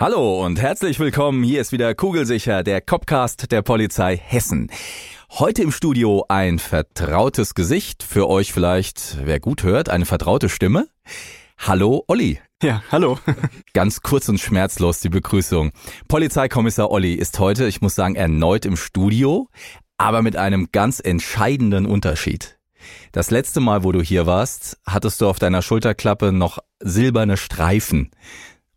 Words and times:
Hallo 0.00 0.44
und 0.44 0.60
herzlich 0.60 1.00
willkommen. 1.00 1.42
Hier 1.42 1.60
ist 1.60 1.72
wieder 1.72 1.92
Kugelsicher, 1.92 2.62
der 2.62 2.80
Copcast 2.80 3.50
der 3.50 3.62
Polizei 3.62 4.16
Hessen. 4.16 4.70
Heute 5.28 5.62
im 5.62 5.72
Studio 5.72 6.24
ein 6.28 6.60
vertrautes 6.60 7.56
Gesicht, 7.56 8.04
für 8.04 8.28
euch 8.28 8.52
vielleicht, 8.52 9.18
wer 9.24 9.40
gut 9.40 9.64
hört, 9.64 9.88
eine 9.88 10.06
vertraute 10.06 10.50
Stimme. 10.50 10.86
Hallo 11.58 12.04
Olli. 12.06 12.38
Ja, 12.62 12.84
hallo. 12.92 13.18
Ganz 13.74 14.00
kurz 14.00 14.28
und 14.28 14.38
schmerzlos 14.38 15.00
die 15.00 15.08
Begrüßung. 15.08 15.72
Polizeikommissar 16.06 16.92
Olli 16.92 17.14
ist 17.14 17.40
heute, 17.40 17.66
ich 17.66 17.80
muss 17.80 17.96
sagen, 17.96 18.14
erneut 18.14 18.66
im 18.66 18.76
Studio, 18.76 19.48
aber 19.96 20.22
mit 20.22 20.36
einem 20.36 20.68
ganz 20.70 21.00
entscheidenden 21.00 21.86
Unterschied. 21.86 22.60
Das 23.10 23.32
letzte 23.32 23.58
Mal, 23.58 23.82
wo 23.82 23.90
du 23.90 24.00
hier 24.00 24.26
warst, 24.26 24.78
hattest 24.86 25.20
du 25.20 25.28
auf 25.28 25.40
deiner 25.40 25.60
Schulterklappe 25.60 26.30
noch 26.30 26.60
silberne 26.78 27.36
Streifen. 27.36 28.12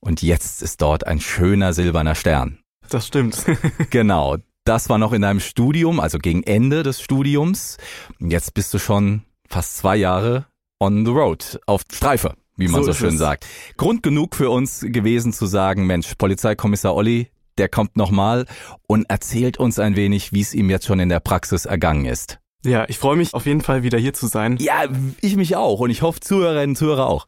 Und 0.01 0.21
jetzt 0.21 0.61
ist 0.61 0.81
dort 0.81 1.07
ein 1.07 1.21
schöner 1.21 1.73
silberner 1.73 2.15
Stern. 2.15 2.59
Das 2.89 3.07
stimmt. 3.07 3.45
genau. 3.89 4.37
Das 4.65 4.89
war 4.89 4.97
noch 4.97 5.13
in 5.13 5.21
deinem 5.21 5.39
Studium, 5.39 5.99
also 5.99 6.17
gegen 6.17 6.43
Ende 6.43 6.83
des 6.83 7.01
Studiums. 7.01 7.77
Jetzt 8.19 8.53
bist 8.53 8.73
du 8.73 8.79
schon 8.79 9.23
fast 9.47 9.77
zwei 9.77 9.95
Jahre 9.95 10.45
on 10.79 11.05
the 11.05 11.11
road, 11.11 11.59
auf 11.67 11.83
Streife, 11.91 12.35
wie 12.57 12.67
man 12.67 12.83
so, 12.83 12.91
so 12.91 12.97
schön 12.97 13.13
es. 13.13 13.19
sagt. 13.19 13.45
Grund 13.77 14.03
genug 14.03 14.35
für 14.35 14.49
uns 14.49 14.81
gewesen 14.81 15.33
zu 15.33 15.45
sagen, 15.45 15.85
Mensch, 15.85 16.13
Polizeikommissar 16.15 16.95
Olli, 16.95 17.29
der 17.57 17.69
kommt 17.69 17.95
nochmal 17.95 18.45
und 18.87 19.09
erzählt 19.09 19.57
uns 19.57 19.79
ein 19.79 19.95
wenig, 19.95 20.33
wie 20.33 20.41
es 20.41 20.53
ihm 20.53 20.69
jetzt 20.69 20.87
schon 20.87 20.99
in 20.99 21.09
der 21.09 21.19
Praxis 21.19 21.65
ergangen 21.65 22.05
ist. 22.05 22.40
Ja, 22.63 22.85
ich 22.87 22.99
freue 22.99 23.15
mich 23.15 23.33
auf 23.33 23.47
jeden 23.47 23.61
Fall 23.61 23.81
wieder 23.81 23.97
hier 23.97 24.13
zu 24.13 24.27
sein. 24.27 24.57
Ja, 24.59 24.83
ich 25.21 25.35
mich 25.35 25.55
auch 25.55 25.79
und 25.79 25.89
ich 25.89 26.03
hoffe 26.03 26.19
Zuhörerinnen 26.19 26.71
und 26.71 26.75
Zuhörer 26.75 27.07
auch. 27.07 27.25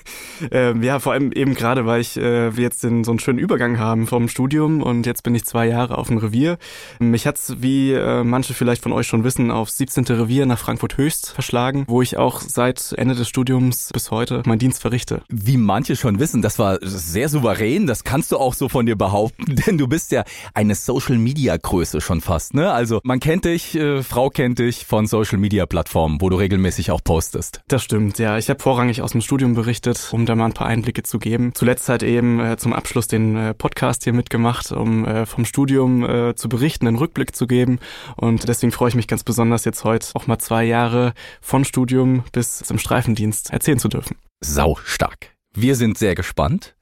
ähm, 0.52 0.80
ja, 0.82 1.00
vor 1.00 1.12
allem 1.12 1.32
eben 1.32 1.54
gerade, 1.54 1.86
weil 1.86 2.00
ich 2.00 2.16
äh, 2.16 2.56
wir 2.56 2.62
jetzt 2.62 2.84
den, 2.84 3.02
so 3.02 3.10
einen 3.10 3.18
schönen 3.18 3.40
Übergang 3.40 3.80
haben 3.80 4.06
vom 4.06 4.28
Studium 4.28 4.82
und 4.82 5.04
jetzt 5.04 5.24
bin 5.24 5.34
ich 5.34 5.44
zwei 5.44 5.66
Jahre 5.66 5.98
auf 5.98 6.06
dem 6.06 6.18
Revier. 6.18 6.58
Mich 7.00 7.26
hat's, 7.26 7.54
wie 7.58 7.94
äh, 7.94 8.22
manche 8.22 8.54
vielleicht 8.54 8.80
von 8.80 8.92
euch 8.92 9.08
schon 9.08 9.24
wissen, 9.24 9.50
aufs 9.50 9.76
17. 9.76 10.04
Revier 10.04 10.46
nach 10.46 10.58
Frankfurt 10.58 10.96
Höchst 10.96 11.30
verschlagen, 11.30 11.84
wo 11.88 12.00
ich 12.00 12.16
auch 12.16 12.40
seit 12.40 12.92
Ende 12.96 13.16
des 13.16 13.28
Studiums 13.28 13.90
bis 13.92 14.12
heute 14.12 14.44
meinen 14.46 14.60
Dienst 14.60 14.80
verrichte. 14.80 15.22
Wie 15.28 15.56
manche 15.56 15.96
schon 15.96 16.20
wissen, 16.20 16.42
das 16.42 16.60
war 16.60 16.78
sehr 16.80 17.28
souverän, 17.28 17.88
das 17.88 18.04
kannst 18.04 18.30
du 18.30 18.36
auch 18.36 18.54
so 18.54 18.68
von 18.68 18.86
dir 18.86 18.96
behaupten, 18.96 19.56
denn 19.66 19.78
du 19.78 19.88
bist 19.88 20.12
ja 20.12 20.22
eine 20.54 20.76
Social 20.76 21.18
Media 21.18 21.56
Größe 21.56 22.00
schon 22.00 22.20
fast, 22.20 22.54
ne? 22.54 22.70
Also 22.70 23.00
man 23.02 23.18
kennt 23.18 23.46
dich, 23.46 23.74
äh, 23.74 24.04
Frau 24.04 24.30
kennt 24.30 24.60
dich 24.60 24.75
natürlich 24.76 24.86
von 24.86 25.06
Social 25.06 25.38
Media 25.38 25.66
Plattformen, 25.66 26.20
wo 26.20 26.28
du 26.28 26.36
regelmäßig 26.36 26.90
auch 26.90 27.02
postest. 27.02 27.60
Das 27.68 27.82
stimmt, 27.82 28.18
ja. 28.18 28.38
Ich 28.38 28.48
habe 28.48 28.62
vorrangig 28.62 29.02
aus 29.02 29.12
dem 29.12 29.20
Studium 29.20 29.54
berichtet, 29.54 30.08
um 30.12 30.26
da 30.26 30.34
mal 30.34 30.46
ein 30.46 30.52
paar 30.52 30.66
Einblicke 30.66 31.02
zu 31.02 31.18
geben. 31.18 31.52
Zuletzt 31.54 31.88
halt 31.88 32.02
eben 32.02 32.40
äh, 32.40 32.56
zum 32.56 32.72
Abschluss 32.72 33.06
den 33.06 33.36
äh, 33.36 33.54
Podcast 33.54 34.04
hier 34.04 34.12
mitgemacht, 34.12 34.72
um 34.72 35.04
äh, 35.04 35.26
vom 35.26 35.44
Studium 35.44 36.04
äh, 36.04 36.34
zu 36.34 36.48
berichten, 36.48 36.86
einen 36.86 36.96
Rückblick 36.96 37.34
zu 37.34 37.46
geben. 37.46 37.78
Und 38.16 38.48
deswegen 38.48 38.72
freue 38.72 38.90
ich 38.90 38.94
mich 38.94 39.08
ganz 39.08 39.24
besonders 39.24 39.64
jetzt 39.64 39.84
heute 39.84 40.08
auch 40.14 40.26
mal 40.26 40.38
zwei 40.38 40.64
Jahre 40.64 41.12
von 41.40 41.64
Studium 41.64 42.24
bis 42.32 42.58
zum 42.58 42.78
Streifendienst 42.78 43.50
erzählen 43.50 43.78
zu 43.78 43.88
dürfen. 43.88 44.16
Sau 44.40 44.78
stark. 44.84 45.34
Wir 45.54 45.74
sind 45.74 45.96
sehr 45.96 46.14
gespannt. 46.14 46.76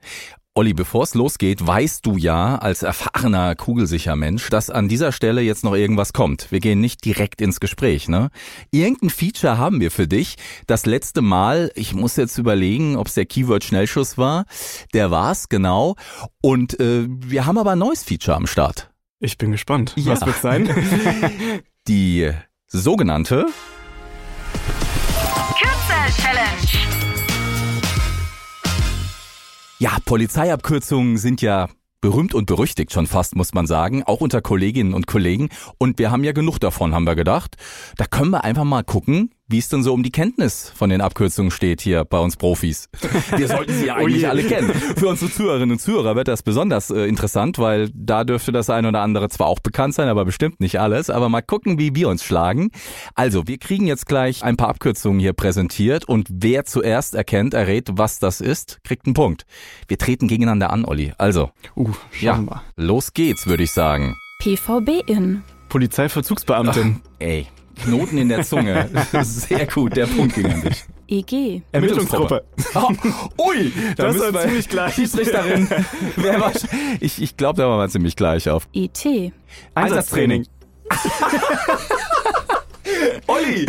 Olli, 0.57 0.73
bevor 0.73 1.03
es 1.03 1.15
losgeht, 1.15 1.67
weißt 1.67 2.07
du 2.07 2.17
ja 2.17 2.55
als 2.55 2.85
erfahrener 2.85 3.57
kugelsicher 3.57 4.15
Mensch, 4.15 4.51
dass 4.51 4.71
an 4.71 4.87
dieser 4.87 5.11
Stelle 5.11 5.41
jetzt 5.41 5.65
noch 5.65 5.75
irgendwas 5.75 6.13
kommt. 6.13 6.53
Wir 6.53 6.61
gehen 6.61 6.81
nicht 6.81 7.05
direkt 7.05 7.41
ins 7.41 7.59
Gespräch, 7.59 8.09
ne? 8.09 8.31
Irgendein 8.71 9.11
Feature 9.11 9.59
haben 9.59 9.81
wir 9.81 9.91
für 9.91 10.07
dich. 10.07 10.37
Das 10.69 10.87
letzte 10.87 11.23
Mal, 11.23 11.73
ich 11.75 11.93
muss 11.93 12.15
jetzt 12.15 12.39
überlegen, 12.39 12.95
ob 12.95 13.09
es 13.09 13.15
der 13.15 13.27
Keyword 13.27 13.65
Schnellschuss 13.65 14.17
war. 14.17 14.45
Der 14.93 15.11
war's, 15.11 15.49
genau. 15.49 15.97
Und 16.41 16.79
äh, 16.79 17.07
wir 17.09 17.47
haben 17.47 17.59
aber 17.59 17.73
ein 17.73 17.81
neues 17.81 18.05
Feature 18.05 18.37
am 18.37 18.47
Start. 18.47 18.93
Ich 19.19 19.37
bin 19.39 19.51
gespannt. 19.51 19.95
Ja. 19.97 20.13
Was 20.13 20.25
wird 20.25 20.41
sein? 20.41 20.69
Die 21.89 22.31
sogenannte 22.69 23.47
Kürzel 25.59 26.23
Challenge. 26.23 27.14
Ja, 29.79 29.97
Polizeiabkürzungen 30.05 31.17
sind 31.17 31.43
ja 31.43 31.69
berühmt 32.01 32.35
und 32.35 32.47
berüchtigt 32.47 32.93
schon 32.93 33.07
fast, 33.07 33.35
muss 33.35 33.55
man 33.55 33.67
sagen, 33.67 34.05
auch 34.05 34.21
unter 34.21 34.41
Kolleginnen 34.41 34.95
und 34.95 35.07
Kollegen. 35.07 35.49
Und 35.79 35.99
wir 35.99 36.11
haben 36.11 36.23
ja 36.23 36.33
genug 36.33 36.59
davon, 36.59 36.95
haben 36.95 37.07
wir 37.07 37.17
gedacht. 37.17 37.57
Da 37.97 38.05
können 38.05 38.31
wir 38.31 38.45
einfach 38.45 38.65
mal 38.65 38.85
gucken, 38.85 39.31
wie 39.47 39.59
es 39.59 39.69
denn 39.69 39.83
so 39.83 39.93
um 39.93 40.03
die 40.03 40.11
Kenntnis 40.11 40.73
von 40.75 40.89
den 40.89 41.01
Abkürzungen 41.01 41.51
steht 41.51 41.83
hier 41.83 42.05
bei 42.05 42.19
uns 42.19 42.37
Profis. 42.37 42.89
Wir 43.37 43.47
sollten 43.47 43.75
sie 43.75 43.87
ja 43.87 43.95
oh 43.99 44.01
eigentlich 44.01 44.25
oh 44.25 44.31
alle 44.31 44.43
kennen. 44.45 44.73
Für 44.73 45.09
unsere 45.09 45.31
Zuhörerinnen 45.31 45.73
und 45.73 45.81
Zuhörer 45.81 46.17
wird 46.17 46.29
das 46.29 46.43
besonders 46.43 46.91
äh, 46.91 47.07
interessant, 47.07 47.59
weil 47.59 47.91
da 47.95 48.25
dürfte 48.25 48.53
das 48.53 48.71
eine 48.71 48.89
oder 48.89 49.03
andere 49.03 49.29
zwar 49.29 49.49
auch 49.49 49.61
bekannt 49.61 49.95
sein, 49.95 50.09
aber 50.09 50.25
bestimmt 50.25 50.61
nicht 50.61 50.81
alles. 50.81 51.11
Aber 51.11 51.29
mal 51.29 51.43
gucken, 51.43 51.79
wie 51.79 51.95
wir 51.95 52.09
uns 52.09 52.25
schlagen. 52.25 52.71
Also, 53.15 53.47
wir 53.47 53.59
kriegen 53.59 53.87
jetzt 53.87 54.07
gleich 54.07 54.43
ein 54.43 54.57
paar 54.57 54.69
Abkürzungen 54.69 55.21
hier 55.21 55.35
präsentiert 55.35 56.07
und 56.07 56.29
wer 56.31 56.65
zuerst 56.65 57.15
erkennt, 57.15 57.53
errät, 57.53 57.91
was 57.93 58.19
das 58.19 58.41
ist, 58.41 58.81
kriegt 58.83 59.07
einen 59.07 59.15
Punkt. 59.15 59.45
Wir 59.89 59.99
treten 59.99 60.27
gegeneinander 60.27 60.71
an, 60.71 60.85
Olli. 60.85 61.13
Also, 61.19 61.51
uh, 61.77 61.91
ja, 62.21 62.37
mal. 62.37 62.63
los 62.77 63.13
geht's, 63.13 63.47
würde 63.47 63.63
ich 63.63 63.73
sagen. 63.73 64.17
PVB 64.41 65.09
in. 65.09 65.43
Polizeivollzugsbeamtin. 65.69 67.01
Ach, 67.03 67.11
ey, 67.19 67.49
Knoten 67.75 68.19
in 68.19 68.29
der 68.29 68.45
Zunge. 68.45 68.89
Sehr 69.23 69.67
gut, 69.67 69.97
der 69.97 70.07
Punkt 70.07 70.35
ging 70.35 70.47
an 70.47 70.63
dich. 70.63 70.85
EG. 71.07 71.63
Ermittlungsgruppe. 71.73 72.45
Oh, 72.75 72.89
ui, 73.39 73.73
da 73.97 74.13
das 74.13 74.33
war 74.33 74.43
ziemlich 74.43 74.69
gleich. 74.69 74.95
Schiedsrichterin. 74.95 75.69
Wer 76.17 76.41
war, 76.41 76.53
ich 77.01 77.21
ich 77.21 77.37
glaube, 77.37 77.61
da 77.61 77.69
war 77.69 77.77
man 77.77 77.91
ziemlich 77.91 78.17
gleich 78.17 78.49
auf. 78.49 78.69
IT. 78.73 79.33
Einsatztraining. 79.75 80.47
Olli, 83.27 83.67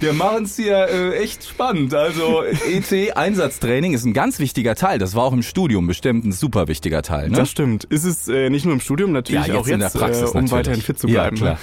wir 0.00 0.12
machen 0.12 0.44
es 0.44 0.56
hier 0.56 0.88
äh, 0.88 1.18
echt 1.18 1.44
spannend. 1.44 1.94
Also 1.94 2.42
EC-Einsatztraining 2.42 3.92
ist 3.92 4.04
ein 4.04 4.14
ganz 4.14 4.38
wichtiger 4.38 4.74
Teil. 4.74 4.98
Das 4.98 5.14
war 5.14 5.24
auch 5.24 5.32
im 5.32 5.42
Studium 5.42 5.86
bestimmt 5.86 6.24
ein 6.24 6.32
super 6.32 6.68
wichtiger 6.68 7.02
Teil. 7.02 7.28
Ne? 7.28 7.36
Das 7.36 7.50
stimmt. 7.50 7.84
Ist 7.84 8.04
es 8.04 8.28
äh, 8.28 8.50
nicht 8.50 8.64
nur 8.64 8.74
im 8.74 8.80
Studium, 8.80 9.12
natürlich 9.12 9.46
ja, 9.46 9.54
jetzt 9.54 9.60
auch 9.60 9.66
jetzt, 9.66 9.74
in 9.74 9.80
der 9.80 9.90
Praxis, 9.90 10.22
äh, 10.22 10.24
um 10.24 10.32
natürlich. 10.32 10.52
weiterhin 10.52 10.82
fit 10.82 10.98
zu 10.98 11.06
bleiben. 11.06 11.36
Ja, 11.36 11.42
klar. 11.42 11.58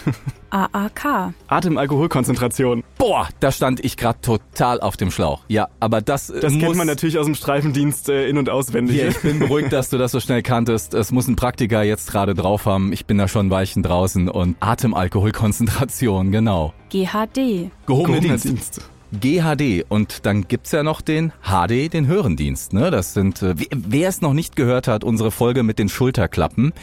AAK. 0.54 1.34
Atemalkoholkonzentration. 1.48 2.84
Boah, 3.00 3.28
da 3.40 3.52
stand 3.52 3.84
ich 3.84 3.98
gerade 3.98 4.22
total 4.22 4.80
auf 4.82 4.98
dem 4.98 5.10
Schlauch. 5.10 5.42
Ja, 5.48 5.68
aber 5.80 6.02
das 6.02 6.30
äh, 6.30 6.40
Das 6.40 6.54
muss, 6.54 6.62
kennt 6.64 6.76
man 6.76 6.88
natürlich 6.88 7.18
aus 7.18 7.26
dem 7.26 7.36
Streifendienst 7.36 8.10
äh, 8.10 8.28
in- 8.28 8.38
und 8.38 8.50
auswendig. 8.50 8.98
Ja, 8.98 9.08
ich 9.08 9.20
bin 9.22 9.40
beruhigt, 9.40 9.74
dass 9.74 9.90
du 9.90 9.98
das 9.98 10.12
so 10.12 10.20
schnell 10.20 10.44
kanntest. 10.44 10.94
Es 10.94 11.12
muss 11.12 11.28
ein 11.28 11.36
Praktiker 11.36 11.82
jetzt 11.84 12.12
gerade 12.12 12.36
drauf 12.36 12.66
haben. 12.66 12.94
Ich 12.94 13.06
bin 13.08 13.18
da 13.18 13.28
schon 13.28 13.50
Weichen 13.50 13.82
draußen 13.82 14.30
und 14.30 14.56
Atemalkoholkonzentration, 14.60 16.32
genau. 16.32 16.74
GHD. 16.90 17.72
Gehobene 17.88 18.20
Gehobener 18.20 18.20
Dienst. 18.20 18.46
Dienst. 18.46 18.82
GHD 19.20 19.86
und 19.90 20.26
dann 20.26 20.48
gibt's 20.48 20.72
ja 20.72 20.84
noch 20.84 21.02
den 21.02 21.32
HD, 21.44 21.88
den 21.94 22.08
Hörendienst. 22.08 22.74
Ne? 22.74 22.90
Das 22.92 23.14
sind, 23.14 23.42
äh, 23.42 23.54
wer- 23.58 23.68
wer 23.72 24.10
es 24.10 24.22
noch 24.22 24.34
nicht 24.34 24.56
gehört 24.56 24.88
hat, 24.88 25.04
unsere 25.04 25.32
Folge 25.32 25.64
mit 25.64 25.80
den 25.80 25.90
Schulterklappen. 25.90 26.74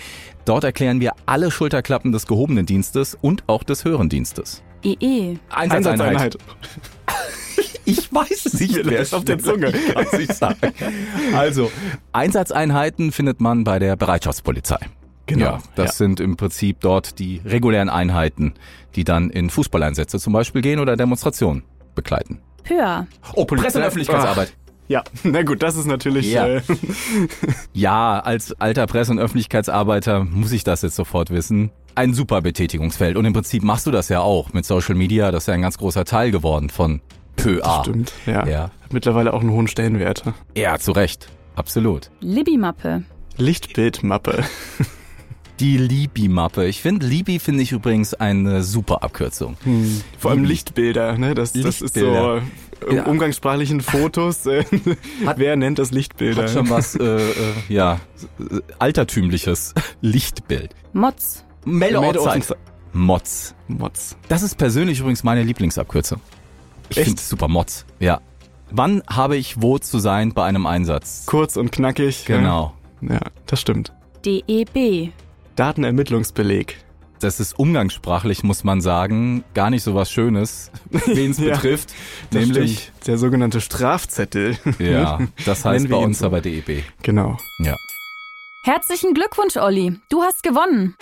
Dort 0.44 0.64
erklären 0.64 1.00
wir 1.00 1.12
alle 1.26 1.50
Schulterklappen 1.50 2.12
des 2.12 2.26
gehobenen 2.26 2.66
Dienstes 2.66 3.16
und 3.20 3.44
auch 3.49 3.62
des 3.64 3.84
Hörendienstes. 3.84 4.62
EE. 4.82 5.37
Einsatzeinheit. 5.50 6.38
Ich 7.84 8.12
weiß 8.12 8.46
es 8.46 8.60
nicht, 8.60 8.84
Mir 8.84 8.99
lag 9.00 9.12
auf 9.12 9.25
der 9.25 9.38
Zunge. 9.38 9.72
Also, 11.34 11.70
Einsatzeinheiten 12.12 13.10
findet 13.12 13.40
man 13.40 13.64
bei 13.64 13.78
der 13.78 13.96
Bereitschaftspolizei. 13.96 14.78
Genau, 15.26 15.44
Ja, 15.44 15.58
das 15.75 15.87
ja. 15.87 15.93
sind 15.93 16.20
im 16.20 16.37
Prinzip 16.37 16.78
dort 16.81 17.19
die 17.19 17.40
regulären 17.44 17.88
Einheiten, 17.88 18.55
die 18.96 19.05
dann 19.05 19.31
in 19.31 19.50
Fußballeinsätze 19.50 20.19
zum 20.19 20.32
Beispiel 20.32 20.62
gehen 20.62 20.78
oder 20.81 20.96
Demonstrationen 20.96 21.62
begleiten. 21.94 22.38
Pör. 22.64 23.06
Oh, 23.34 23.44
Presse- 23.44 23.78
und 23.78 23.84
Öffentlichkeitsarbeit. 23.84 24.52
Ja, 24.88 25.04
na 25.22 25.42
gut, 25.42 25.62
das 25.62 25.76
ist 25.76 25.87
natürlich. 25.87 26.31
Ja. 26.32 26.46
Äh, 26.48 26.62
Ja, 27.72 28.19
als 28.20 28.52
alter 28.60 28.87
Presse- 28.87 29.12
und 29.12 29.19
Öffentlichkeitsarbeiter 29.19 30.25
muss 30.25 30.52
ich 30.52 30.64
das 30.64 30.82
jetzt 30.82 30.96
sofort 30.96 31.31
wissen. 31.31 31.70
Ein 31.94 32.14
super 32.14 32.40
Betätigungsfeld. 32.42 33.16
Und 33.16 33.25
im 33.25 33.32
Prinzip 33.32 33.62
machst 33.62 33.87
du 33.87 33.90
das 33.90 34.08
ja 34.08 34.20
auch 34.20 34.52
mit 34.52 34.64
Social 34.64 34.94
Media. 34.94 35.31
Das 35.31 35.44
ist 35.44 35.46
ja 35.48 35.54
ein 35.54 35.62
ganz 35.62 35.78
großer 35.78 36.04
Teil 36.04 36.31
geworden 36.31 36.70
von 36.70 37.00
peu 37.37 37.62
à. 37.64 37.82
Stimmt, 37.82 38.12
ja. 38.26 38.46
Ja. 38.46 38.62
Hat 38.82 38.93
mittlerweile 38.93 39.32
auch 39.32 39.40
einen 39.40 39.50
hohen 39.50 39.69
Stellenwert. 39.69 40.22
ja, 40.56 40.78
zu 40.78 40.93
Recht. 40.93 41.28
Absolut. 41.56 42.10
Libby-Mappe. 42.20 43.02
Lichtbildmappe. 43.36 44.44
Die 45.60 45.76
Libi-Mappe. 45.76 46.66
Ich 46.66 46.80
finde, 46.80 47.06
Libi 47.06 47.38
finde 47.38 47.62
ich 47.62 47.72
übrigens 47.72 48.14
eine 48.14 48.62
super 48.62 49.02
Abkürzung. 49.02 49.56
Hm. 49.64 50.00
Vor 50.18 50.30
allem. 50.30 50.44
Lichtbilder, 50.44 51.18
ne? 51.18 51.34
Das, 51.34 51.52
das 51.52 51.82
ist 51.82 51.94
so 51.94 52.00
Lichtbilder. 52.00 52.42
im 52.88 52.96
Ja. 52.96 53.04
umgangssprachlichen 53.04 53.82
Fotos. 53.82 54.46
Äh, 54.46 54.64
wer 55.36 55.56
nennt 55.56 55.78
das 55.78 55.90
Lichtbilder? 55.90 56.44
Hat 56.44 56.50
schon 56.50 56.70
was, 56.70 56.94
äh, 56.96 57.04
äh, 57.04 57.32
ja, 57.68 58.00
äh, 58.38 58.60
altertümliches 58.78 59.74
Lichtbild. 60.00 60.74
Mods. 60.94 61.44
Meldeortzeit. 61.66 62.56
Mods. 62.94 63.54
Mods. 63.68 64.16
Das 64.28 64.42
ist 64.42 64.56
persönlich 64.56 65.00
übrigens 65.00 65.22
meine 65.24 65.42
Lieblingsabkürzung. 65.42 66.20
Ich 66.88 66.96
Echt? 66.96 67.06
finde 67.06 67.20
es 67.20 67.28
super 67.28 67.48
Mods. 67.48 67.84
Ja. 67.98 68.20
Wann 68.70 69.02
habe 69.08 69.36
ich 69.36 69.60
wo 69.60 69.78
zu 69.78 69.98
sein 69.98 70.32
bei 70.32 70.44
einem 70.44 70.64
Einsatz? 70.64 71.24
Kurz 71.26 71.56
und 71.56 71.70
knackig. 71.70 72.24
Genau. 72.24 72.72
Ja, 73.02 73.14
ja 73.14 73.20
das 73.46 73.60
stimmt. 73.60 73.92
DEB. 74.24 75.12
Datenermittlungsbeleg. 75.60 76.78
Das 77.20 77.38
ist 77.38 77.58
umgangssprachlich, 77.58 78.42
muss 78.42 78.64
man 78.64 78.80
sagen, 78.80 79.44
gar 79.52 79.68
nicht 79.68 79.82
so 79.82 79.94
was 79.94 80.10
Schönes, 80.10 80.70
wen 80.88 81.32
es 81.32 81.38
Ja, 81.38 81.52
betrifft. 81.52 81.92
Das 82.30 82.46
nämlich, 82.46 82.78
stimmt. 82.84 83.06
der 83.06 83.18
sogenannte 83.18 83.60
Strafzettel. 83.60 84.56
ja, 84.78 85.20
das 85.44 85.66
heißt 85.66 85.90
bei 85.90 85.96
uns 85.96 86.20
so. 86.20 86.24
aber 86.24 86.40
DEB. 86.40 86.82
Genau. 87.02 87.36
Ja. 87.58 87.76
Herzlichen 88.64 89.12
Glückwunsch, 89.12 89.58
Olli. 89.58 90.00
Du 90.08 90.22
hast 90.22 90.42
gewonnen. 90.42 90.96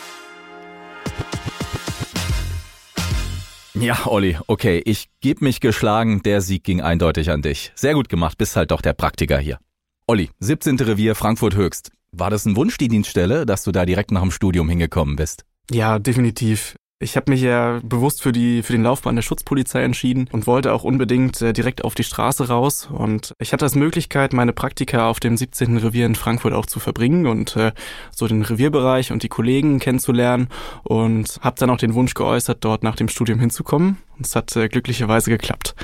Ja, 3.75 4.06
Olli, 4.06 4.38
okay, 4.49 4.82
ich 4.84 5.08
geb 5.20 5.40
mich 5.40 5.60
geschlagen, 5.60 6.20
der 6.25 6.40
Sieg 6.40 6.64
ging 6.64 6.81
eindeutig 6.81 7.31
an 7.31 7.43
dich. 7.43 7.70
Sehr 7.76 7.94
gut 7.94 8.08
gemacht, 8.08 8.37
bist 8.38 8.56
halt 8.56 8.72
doch 8.72 8.81
der 8.82 8.93
Praktiker 8.94 9.38
hier. 9.38 9.60
Olli, 10.08 10.31
17. 10.40 10.81
Revier 10.81 11.14
Frankfurt 11.14 11.55
Höchst. 11.55 11.93
War 12.12 12.31
das 12.31 12.46
ein 12.46 12.56
Wunsch, 12.56 12.78
die 12.78 12.88
Dienststelle, 12.88 13.46
dass 13.46 13.64
du 13.64 13.72
da 13.72 13.84
direkt 13.84 14.10
nach 14.10 14.22
dem 14.22 14.31
Studium 14.31 14.69
hingekommen 14.69 15.16
bist? 15.16 15.44
Ja, 15.70 15.99
definitiv. 15.99 16.76
Ich 17.00 17.16
habe 17.16 17.31
mich 17.31 17.43
ja 17.43 17.78
bewusst 17.84 18.22
für 18.22 18.32
die 18.32 18.64
für 18.64 18.72
den 18.72 18.82
Laufbahn 18.82 19.14
der 19.14 19.22
Schutzpolizei 19.22 19.84
entschieden 19.84 20.28
und 20.32 20.49
wollte 20.49 20.72
auch 20.72 20.82
unbedingt 20.82 21.40
äh, 21.40 21.52
direkt 21.52 21.84
auf 21.84 21.94
die 21.94 22.02
Straße 22.02 22.49
raus. 22.49 22.88
Und 22.90 23.34
ich 23.38 23.52
hatte 23.52 23.64
als 23.64 23.76
Möglichkeit, 23.76 24.32
meine 24.32 24.52
Praktika 24.52 25.08
auf 25.08 25.20
dem 25.20 25.37
17. 25.37 25.76
Revier 25.76 26.06
in 26.06 26.16
Frankfurt 26.16 26.55
auch 26.55 26.66
zu 26.66 26.81
verbringen 26.81 27.28
und 27.28 27.55
äh, 27.55 27.70
so 28.10 28.26
den 28.26 28.43
Revierbereich 28.43 29.12
und 29.12 29.22
die 29.22 29.28
Kollegen 29.28 29.78
kennenzulernen. 29.78 30.49
Und 30.82 31.38
habe 31.40 31.55
dann 31.60 31.70
auch 31.70 31.78
den 31.78 31.94
Wunsch 31.94 32.14
geäußert, 32.14 32.64
dort 32.64 32.82
nach 32.82 32.96
dem 32.96 33.08
Studium 33.08 33.38
hinzukommen. 33.38 33.99
Und 34.16 34.26
es 34.26 34.34
hat 34.34 34.56
äh, 34.56 34.69
glücklicherweise 34.69 35.31
geklappt. 35.31 35.76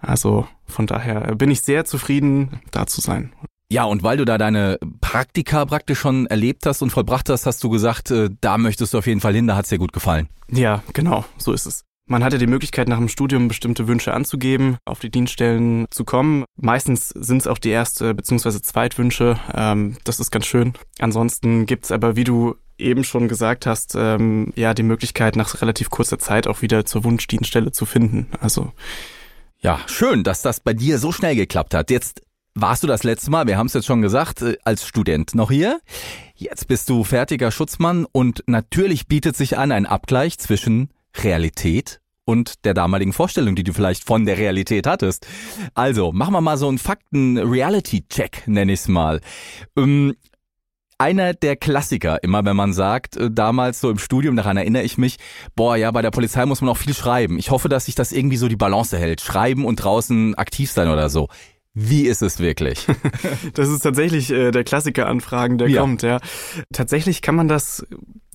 Also 0.00 0.46
von 0.66 0.86
daher 0.86 1.34
bin 1.34 1.50
ich 1.50 1.62
sehr 1.62 1.86
zufrieden, 1.86 2.60
da 2.72 2.86
zu 2.86 3.00
sein. 3.00 3.32
Ja, 3.70 3.84
und 3.84 4.02
weil 4.02 4.16
du 4.16 4.24
da 4.24 4.38
deine 4.38 4.78
Praktika 5.10 5.64
praktisch 5.64 5.98
schon 6.00 6.26
erlebt 6.26 6.66
hast 6.66 6.82
und 6.82 6.90
vollbracht 6.90 7.30
hast, 7.30 7.46
hast 7.46 7.64
du 7.64 7.70
gesagt, 7.70 8.10
äh, 8.10 8.28
da 8.42 8.58
möchtest 8.58 8.92
du 8.92 8.98
auf 8.98 9.06
jeden 9.06 9.20
Fall 9.20 9.34
hin, 9.34 9.46
da 9.46 9.56
hat's 9.56 9.70
dir 9.70 9.78
gut 9.78 9.94
gefallen. 9.94 10.28
Ja, 10.50 10.82
genau, 10.92 11.24
so 11.38 11.54
ist 11.54 11.64
es. 11.64 11.84
Man 12.04 12.22
hatte 12.22 12.36
die 12.36 12.46
Möglichkeit, 12.46 12.88
nach 12.88 12.98
dem 12.98 13.08
Studium 13.08 13.48
bestimmte 13.48 13.88
Wünsche 13.88 14.12
anzugeben, 14.12 14.76
auf 14.84 14.98
die 14.98 15.10
Dienststellen 15.10 15.86
zu 15.90 16.04
kommen. 16.04 16.44
Meistens 16.60 17.08
sind 17.08 17.38
es 17.38 17.46
auch 17.46 17.56
die 17.56 17.70
erste 17.70 18.14
bzw. 18.14 18.60
Zweitwünsche. 18.60 19.40
Ähm, 19.54 19.96
das 20.04 20.20
ist 20.20 20.30
ganz 20.30 20.44
schön. 20.44 20.74
Ansonsten 20.98 21.64
gibt's 21.64 21.90
aber, 21.90 22.16
wie 22.16 22.24
du 22.24 22.56
eben 22.76 23.02
schon 23.02 23.28
gesagt 23.28 23.64
hast, 23.64 23.94
ähm, 23.94 24.52
ja 24.56 24.74
die 24.74 24.82
Möglichkeit, 24.82 25.36
nach 25.36 25.62
relativ 25.62 25.88
kurzer 25.88 26.18
Zeit 26.18 26.46
auch 26.46 26.60
wieder 26.60 26.84
zur 26.84 27.04
Wunschdienststelle 27.04 27.72
zu 27.72 27.86
finden. 27.86 28.26
Also 28.40 28.72
Ja, 29.60 29.80
schön, 29.86 30.22
dass 30.22 30.42
das 30.42 30.60
bei 30.60 30.74
dir 30.74 30.98
so 30.98 31.12
schnell 31.12 31.34
geklappt 31.34 31.74
hat. 31.74 31.90
Jetzt 31.90 32.22
warst 32.60 32.82
du 32.82 32.86
das 32.86 33.04
letzte 33.04 33.30
Mal, 33.30 33.46
wir 33.46 33.56
haben 33.56 33.66
es 33.66 33.74
jetzt 33.74 33.86
schon 33.86 34.02
gesagt, 34.02 34.42
äh, 34.42 34.56
als 34.64 34.86
Student 34.86 35.34
noch 35.34 35.50
hier. 35.50 35.80
Jetzt 36.34 36.68
bist 36.68 36.88
du 36.88 37.04
fertiger 37.04 37.50
Schutzmann 37.50 38.06
und 38.10 38.42
natürlich 38.46 39.06
bietet 39.06 39.36
sich 39.36 39.58
an 39.58 39.72
ein 39.72 39.86
Abgleich 39.86 40.38
zwischen 40.38 40.90
Realität 41.16 42.00
und 42.24 42.64
der 42.64 42.74
damaligen 42.74 43.12
Vorstellung, 43.12 43.54
die 43.54 43.64
du 43.64 43.72
vielleicht 43.72 44.04
von 44.04 44.26
der 44.26 44.38
Realität 44.38 44.86
hattest. 44.86 45.26
Also, 45.74 46.12
machen 46.12 46.34
wir 46.34 46.40
mal 46.40 46.58
so 46.58 46.68
einen 46.68 46.78
Fakten-Reality-Check, 46.78 48.46
nenne 48.46 48.72
ich 48.72 48.80
es 48.80 48.88
mal. 48.88 49.20
Ähm, 49.76 50.14
einer 50.98 51.32
der 51.32 51.56
Klassiker, 51.56 52.22
immer 52.22 52.44
wenn 52.44 52.56
man 52.56 52.72
sagt, 52.72 53.16
äh, 53.16 53.30
damals 53.30 53.80
so 53.80 53.88
im 53.88 53.98
Studium, 53.98 54.36
daran 54.36 54.56
erinnere 54.56 54.82
ich 54.82 54.98
mich, 54.98 55.16
boah, 55.54 55.76
ja, 55.76 55.90
bei 55.90 56.02
der 56.02 56.10
Polizei 56.10 56.44
muss 56.44 56.60
man 56.60 56.70
auch 56.70 56.76
viel 56.76 56.94
schreiben. 56.94 57.38
Ich 57.38 57.50
hoffe, 57.50 57.68
dass 57.68 57.86
sich 57.86 57.94
das 57.94 58.12
irgendwie 58.12 58.36
so 58.36 58.48
die 58.48 58.56
Balance 58.56 58.98
hält. 58.98 59.20
Schreiben 59.20 59.64
und 59.64 59.76
draußen 59.76 60.34
aktiv 60.34 60.70
sein 60.70 60.88
oder 60.88 61.08
so. 61.08 61.28
Wie 61.80 62.06
ist 62.06 62.22
es 62.22 62.40
wirklich? 62.40 62.86
Das 63.54 63.68
ist 63.68 63.80
tatsächlich 63.80 64.30
äh, 64.30 64.50
der 64.50 64.64
Klassiker-Anfragen, 64.64 65.58
der 65.58 65.68
Ja. 65.68 65.80
kommt, 65.80 66.02
ja. 66.02 66.18
Tatsächlich 66.72 67.22
kann 67.22 67.34
man 67.34 67.48
das 67.48 67.86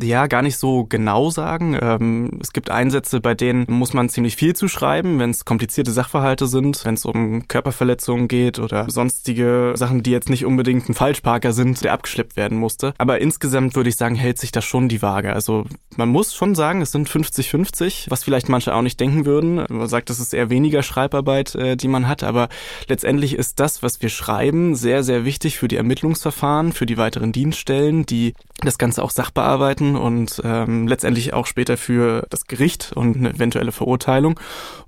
ja 0.01 0.27
gar 0.27 0.41
nicht 0.41 0.57
so 0.57 0.85
genau 0.85 1.29
sagen. 1.29 1.77
Ähm, 1.79 2.39
es 2.41 2.51
gibt 2.51 2.69
Einsätze, 2.69 3.21
bei 3.21 3.35
denen 3.35 3.65
muss 3.69 3.93
man 3.93 4.09
ziemlich 4.09 4.35
viel 4.35 4.55
zu 4.55 4.67
schreiben, 4.67 5.19
wenn 5.19 5.29
es 5.29 5.45
komplizierte 5.45 5.91
Sachverhalte 5.91 6.47
sind, 6.47 6.83
wenn 6.85 6.95
es 6.95 7.05
um 7.05 7.47
Körperverletzungen 7.47 8.27
geht 8.27 8.59
oder 8.59 8.89
sonstige 8.89 9.73
Sachen, 9.75 10.03
die 10.03 10.11
jetzt 10.11 10.29
nicht 10.29 10.45
unbedingt 10.45 10.89
ein 10.89 10.93
Falschparker 10.93 11.53
sind, 11.53 11.83
der 11.83 11.93
abgeschleppt 11.93 12.35
werden 12.35 12.57
musste. 12.57 12.93
Aber 12.97 13.19
insgesamt 13.21 13.75
würde 13.75 13.89
ich 13.89 13.95
sagen, 13.97 14.15
hält 14.15 14.39
sich 14.39 14.51
das 14.51 14.65
schon 14.65 14.89
die 14.89 15.01
Waage. 15.01 15.33
Also 15.33 15.65
man 15.95 16.09
muss 16.09 16.33
schon 16.33 16.55
sagen, 16.55 16.81
es 16.81 16.91
sind 16.91 17.07
50-50, 17.09 18.05
was 18.09 18.23
vielleicht 18.23 18.49
manche 18.49 18.73
auch 18.73 18.81
nicht 18.81 18.99
denken 18.99 19.25
würden. 19.25 19.63
Man 19.69 19.87
sagt, 19.87 20.09
es 20.09 20.19
ist 20.19 20.33
eher 20.33 20.49
weniger 20.49 20.81
Schreibarbeit, 20.83 21.55
äh, 21.55 21.75
die 21.77 21.87
man 21.87 22.07
hat, 22.07 22.23
aber 22.23 22.49
letztendlich 22.87 23.32
ist 23.33 23.59
das, 23.59 23.83
was 23.83 24.01
wir 24.01 24.09
schreiben, 24.09 24.75
sehr, 24.75 25.03
sehr 25.03 25.25
wichtig 25.25 25.57
für 25.57 25.67
die 25.67 25.77
Ermittlungsverfahren, 25.77 26.73
für 26.73 26.85
die 26.85 26.97
weiteren 26.97 27.31
Dienststellen, 27.31 28.05
die 28.05 28.33
das 28.59 28.77
Ganze 28.77 29.03
auch 29.03 29.11
sachbearbeiten 29.11 29.95
und 29.95 30.41
ähm, 30.43 30.87
letztendlich 30.87 31.33
auch 31.33 31.47
später 31.47 31.77
für 31.77 32.25
das 32.29 32.45
Gericht 32.45 32.91
und 32.93 33.17
eine 33.17 33.31
eventuelle 33.31 33.71
Verurteilung. 33.71 34.39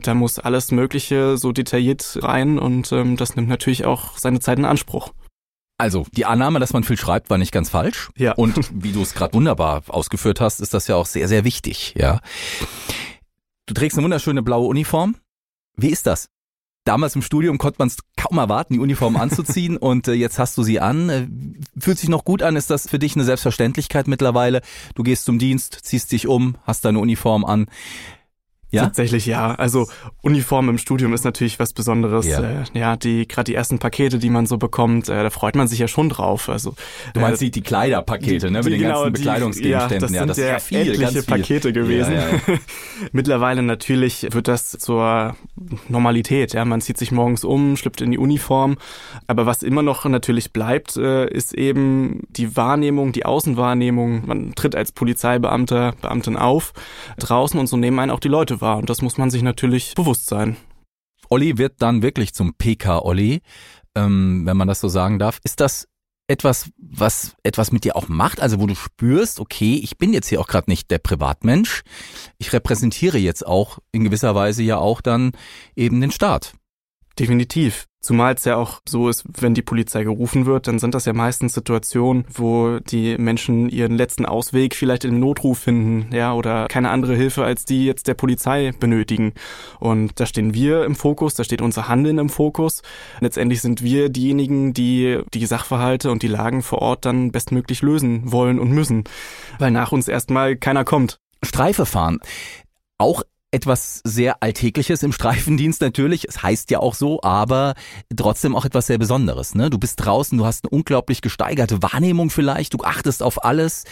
Da 0.02 0.14
muss 0.14 0.40
alles 0.40 0.72
Mögliche 0.72 1.38
so 1.38 1.52
detailliert 1.52 2.20
rein 2.22 2.60
und 2.60 2.92
ähm, 2.92 3.18
das 3.18 3.36
nimmt 3.36 3.50
natürlich 3.50 3.86
auch 3.86 4.18
seine 4.18 4.40
Zeit 4.40 4.60
in 4.60 4.66
Anspruch. 4.66 5.12
Also, 5.78 6.06
die 6.14 6.26
Annahme, 6.26 6.60
dass 6.60 6.72
man 6.72 6.84
viel 6.84 6.98
schreibt, 6.98 7.30
war 7.30 7.38
nicht 7.38 7.52
ganz 7.52 7.70
falsch. 7.70 8.10
Ja. 8.16 8.34
Und 8.34 8.72
wie 8.74 8.94
du 8.94 9.02
es 9.02 9.14
gerade 9.14 9.34
wunderbar 9.34 9.84
ausgeführt 9.88 10.40
hast, 10.40 10.62
ist 10.62 10.74
das 10.74 10.88
ja 10.88 10.96
auch 10.96 11.06
sehr, 11.06 11.28
sehr 11.28 11.44
wichtig, 11.44 11.96
ja. 11.98 12.22
Du 13.66 13.74
trägst 13.74 13.98
eine 13.98 14.06
wunderschöne 14.06 14.42
blaue 14.42 14.68
Uniform. 14.68 15.18
Wie 15.76 15.90
ist 15.90 16.08
das? 16.08 16.30
Damals 16.86 17.16
im 17.16 17.24
Studium 17.24 17.58
konnte 17.58 17.78
man 17.80 17.88
es 17.88 17.98
kaum 18.16 18.38
erwarten, 18.38 18.76
die 18.76 18.80
Uniform 18.80 19.16
anzuziehen 19.18 19.76
und 19.76 20.08
äh, 20.08 20.14
jetzt 20.14 20.40
hast 20.40 20.58
du 20.58 20.64
sie 20.64 20.80
an. 20.80 21.10
Äh, 21.10 21.28
fühlt 21.80 21.98
sich 21.98 22.10
noch 22.10 22.24
gut 22.24 22.44
an? 22.44 22.56
Ist 22.56 22.70
das 22.70 22.88
für 22.88 23.00
dich 23.00 23.16
eine 23.16 23.26
Selbstverständlichkeit 23.26 24.08
mittlerweile? 24.08 24.62
Du 24.94 25.04
gehst 25.04 25.26
zum 25.26 25.40
Dienst, 25.40 25.80
ziehst 25.82 26.12
dich 26.12 26.28
um, 26.28 26.56
hast 26.64 26.86
deine 26.86 27.00
Uniform 27.00 27.44
an. 27.44 27.66
Ja? 28.76 28.84
Tatsächlich 28.84 29.26
ja. 29.26 29.56
Also 29.56 29.88
Uniform 30.22 30.70
im 30.70 30.78
Studium 30.78 31.14
ist 31.14 31.24
natürlich 31.24 31.60
was 31.60 31.74
Besonderes. 31.74 32.28
Ja. 32.28 32.42
Äh, 32.42 32.64
ja, 32.74 32.96
die 32.96 33.28
gerade 33.28 33.46
die 33.46 33.56
ersten 33.56 33.80
Pakete, 33.80 34.20
die 34.20 34.30
man 34.30 34.46
so 34.46 34.58
bekommt, 34.58 35.10
äh, 35.10 35.24
da 35.24 35.30
freut 35.30 35.56
man 35.56 35.68
sich 35.68 35.80
ja 35.80 35.88
schon 35.88 36.10
drauf. 36.10 36.50
Also 36.50 36.76
Du 37.14 37.20
meinst 37.20 37.42
äh, 37.42 37.46
die, 37.46 37.52
die 37.52 37.62
Kleiderpakete, 37.62 38.52
ne? 38.52 38.62
Mit 38.64 38.74
den 38.74 38.80
genau, 38.82 39.04
ganzen 39.04 39.14
die- 39.14 39.20
Bekleidungsgegenständen. 39.20 40.14
Ja, 40.14 40.26
das 40.26 40.36
sind 40.38 40.46
ja, 40.46 40.56
ist 40.56 40.72
ja 40.72 40.78
viel, 40.78 40.92
etliche 40.92 41.24
viel. 41.24 41.24
Pakete 41.24 41.74
gewesen. 41.74 42.14
Ja, 42.14 42.20
ja, 42.30 42.34
ja. 42.48 42.58
Mittlerweile 43.12 43.62
natürlich 43.62 44.28
wird 44.32 44.48
das 44.48 44.72
zur 44.72 45.36
Normalität. 45.90 46.54
Ja, 46.54 46.66
man 46.66 46.82
zieht 46.82 46.98
sich 46.98 47.12
morgens 47.12 47.44
um, 47.44 47.78
schlüpft 47.78 48.02
in 48.02 48.12
die 48.12 48.18
Uniform. 48.18 48.78
Aber 49.28 49.46
was 49.46 49.64
immer 49.64 49.82
noch 49.84 50.06
natürlich 50.06 50.52
bleibt, 50.54 50.98
äh, 50.98 51.28
ist 51.30 51.54
eben 51.54 52.22
die 52.30 52.56
Wahrnehmung, 52.56 53.12
die 53.12 53.26
Außenwahrnehmung. 53.26 54.26
Man 54.26 54.56
tritt 54.56 54.76
als 54.76 54.92
Polizeibeamter, 54.92 55.94
Beamtin 56.02 56.38
auf 56.38 56.74
draußen 57.18 57.60
und 57.60 57.68
so 57.68 57.78
nehmen 57.78 58.00
einen 58.00 58.12
auch 58.12 58.20
die 58.20 58.28
Leute 58.28 58.62
wahr. 58.62 58.65
Und 58.74 58.90
das 58.90 59.02
muss 59.02 59.18
man 59.18 59.30
sich 59.30 59.44
natürlich 59.44 59.94
bewusst 59.96 60.28
sein. 60.28 60.58
Olli 61.30 61.58
wird 61.58 61.82
dann 61.82 62.02
wirklich 62.02 62.34
zum 62.34 62.56
PK-Olli, 62.56 63.42
ähm, 63.96 64.44
wenn 64.46 64.58
man 64.58 64.68
das 64.68 64.80
so 64.80 64.88
sagen 64.88 65.20
darf. 65.20 65.40
Ist 65.44 65.60
das 65.60 65.88
etwas, 66.28 66.70
was 66.78 67.36
etwas 67.44 67.72
mit 67.72 67.84
dir 67.84 67.96
auch 67.96 68.08
macht? 68.08 68.42
Also 68.42 68.60
wo 68.60 68.68
du 68.68 68.76
spürst, 68.76 69.40
okay, 69.40 69.80
ich 69.84 69.98
bin 69.98 70.14
jetzt 70.14 70.28
hier 70.28 70.42
auch 70.42 70.48
gerade 70.48 70.70
nicht 70.70 70.90
der 70.92 71.00
Privatmensch. 71.00 71.84
Ich 72.38 72.54
repräsentiere 72.54 73.18
jetzt 73.18 73.46
auch 73.46 73.80
in 73.92 74.04
gewisser 74.04 74.36
Weise 74.36 74.64
ja 74.64 74.78
auch 74.78 75.02
dann 75.02 75.32
eben 75.76 76.02
den 76.02 76.12
Staat. 76.12 76.54
Definitiv. 77.18 77.86
Zumal 78.06 78.36
es 78.36 78.46
ja 78.46 78.56
auch 78.56 78.82
so 78.88 79.10
ist, 79.10 79.24
wenn 79.42 79.56
die 79.56 79.64
Polizei 79.64 80.04
gerufen 80.04 80.46
wird, 80.46 80.68
dann 80.68 80.78
sind 80.78 80.94
das 80.94 81.06
ja 81.06 81.14
meistens 81.14 81.54
Situationen, 81.54 82.26
wo 82.32 82.78
die 82.78 83.18
Menschen 83.18 83.68
ihren 83.68 83.98
letzten 83.98 84.28
Ausweg 84.28 84.76
vielleicht 84.76 85.06
in 85.06 85.20
Notruf 85.20 85.58
finden, 85.58 86.14
ja, 86.14 86.32
oder 86.36 86.68
keine 86.68 86.92
andere 86.92 87.16
Hilfe 87.16 87.44
als 87.44 87.66
die 87.66 87.84
jetzt 87.84 88.08
der 88.08 88.14
Polizei 88.14 88.74
benötigen. 88.80 89.34
Und 89.80 90.20
da 90.20 90.28
stehen 90.28 90.54
wir 90.54 90.86
im 90.86 90.94
Fokus, 90.94 91.34
da 91.34 91.44
steht 91.44 91.64
unser 91.64 91.88
Handeln 91.88 92.20
im 92.20 92.30
Fokus. 92.30 92.84
Letztendlich 93.22 93.64
sind 93.64 93.82
wir 93.82 94.10
diejenigen, 94.10 94.76
die 94.76 95.22
die 95.34 95.48
Sachverhalte 95.48 96.12
und 96.12 96.22
die 96.22 96.28
Lagen 96.28 96.62
vor 96.62 96.84
Ort 96.84 97.06
dann 97.06 97.32
bestmöglich 97.32 97.82
lösen 97.82 98.32
wollen 98.32 98.60
und 98.60 98.70
müssen, 98.70 99.06
weil 99.58 99.72
nach 99.72 99.92
uns 99.92 100.08
erstmal 100.08 100.58
keiner 100.58 100.84
kommt. 100.86 101.18
Streife 101.42 101.88
fahren. 101.88 102.20
Auch 103.00 103.24
etwas 103.52 104.02
sehr 104.04 104.42
Alltägliches 104.44 105.04
im 105.04 105.12
Streifendienst 105.12 105.82
natürlich. 105.82 106.28
Es 106.28 106.44
heißt 106.44 106.72
ja 106.72 106.80
auch 106.80 106.94
so, 106.94 107.22
aber 107.22 107.76
trotzdem 108.16 108.56
auch 108.56 108.66
etwas 108.66 108.88
sehr 108.88 108.98
Besonderes. 108.98 109.56
Ne? 109.56 109.70
Du 109.70 109.78
bist 109.78 110.04
draußen, 110.04 110.38
du 110.38 110.46
hast 110.46 110.66
eine 110.66 110.72
unglaublich 110.72 111.22
gesteigerte 111.22 111.82
Wahrnehmung 111.82 112.30
vielleicht, 112.30 112.74
du 112.74 112.80
achtest 112.84 113.24
auf 113.24 113.44
alles 113.46 113.86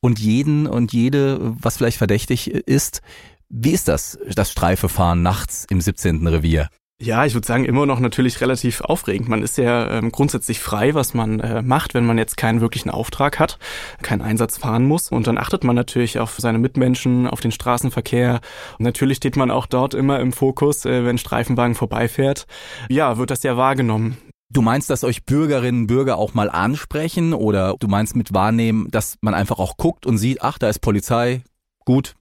und 0.00 0.18
jeden 0.18 0.66
und 0.66 0.92
jede, 0.92 1.38
was 1.62 1.78
vielleicht 1.78 1.98
verdächtig 1.98 2.48
ist. 2.48 3.02
Wie 3.48 3.72
ist 3.72 3.88
das, 3.88 4.18
das 4.34 4.52
Streifefahren 4.52 5.22
nachts 5.22 5.66
im 5.68 5.80
17. 5.80 6.26
Revier? 6.26 6.68
Ja, 7.00 7.24
ich 7.24 7.34
würde 7.34 7.46
sagen, 7.46 7.64
immer 7.64 7.86
noch 7.86 8.00
natürlich 8.00 8.40
relativ 8.40 8.80
aufregend. 8.80 9.28
Man 9.28 9.44
ist 9.44 9.56
ja 9.56 9.88
ähm, 9.88 10.10
grundsätzlich 10.10 10.58
frei, 10.58 10.94
was 10.94 11.14
man 11.14 11.38
äh, 11.38 11.62
macht, 11.62 11.94
wenn 11.94 12.04
man 12.04 12.18
jetzt 12.18 12.36
keinen 12.36 12.60
wirklichen 12.60 12.90
Auftrag 12.90 13.38
hat, 13.38 13.60
keinen 14.02 14.20
Einsatz 14.20 14.58
fahren 14.58 14.84
muss. 14.84 15.12
Und 15.12 15.28
dann 15.28 15.38
achtet 15.38 15.62
man 15.62 15.76
natürlich 15.76 16.18
auf 16.18 16.34
seine 16.38 16.58
Mitmenschen, 16.58 17.28
auf 17.28 17.38
den 17.38 17.52
Straßenverkehr. 17.52 18.40
Und 18.80 18.84
natürlich 18.84 19.18
steht 19.18 19.36
man 19.36 19.52
auch 19.52 19.66
dort 19.66 19.94
immer 19.94 20.18
im 20.18 20.32
Fokus, 20.32 20.84
äh, 20.86 21.04
wenn 21.04 21.18
Streifenwagen 21.18 21.76
vorbeifährt. 21.76 22.46
Ja, 22.88 23.16
wird 23.16 23.30
das 23.30 23.44
ja 23.44 23.56
wahrgenommen. 23.56 24.16
Du 24.50 24.60
meinst, 24.60 24.90
dass 24.90 25.04
euch 25.04 25.24
Bürgerinnen 25.24 25.82
und 25.82 25.86
Bürger 25.86 26.16
auch 26.16 26.34
mal 26.34 26.50
ansprechen 26.50 27.32
oder 27.32 27.76
du 27.78 27.86
meinst 27.86 28.16
mit 28.16 28.34
wahrnehmen, 28.34 28.88
dass 28.90 29.18
man 29.20 29.34
einfach 29.34 29.60
auch 29.60 29.76
guckt 29.76 30.04
und 30.04 30.18
sieht, 30.18 30.42
ach, 30.42 30.58
da 30.58 30.68
ist 30.68 30.80
Polizei, 30.80 31.42
gut, 31.84 32.16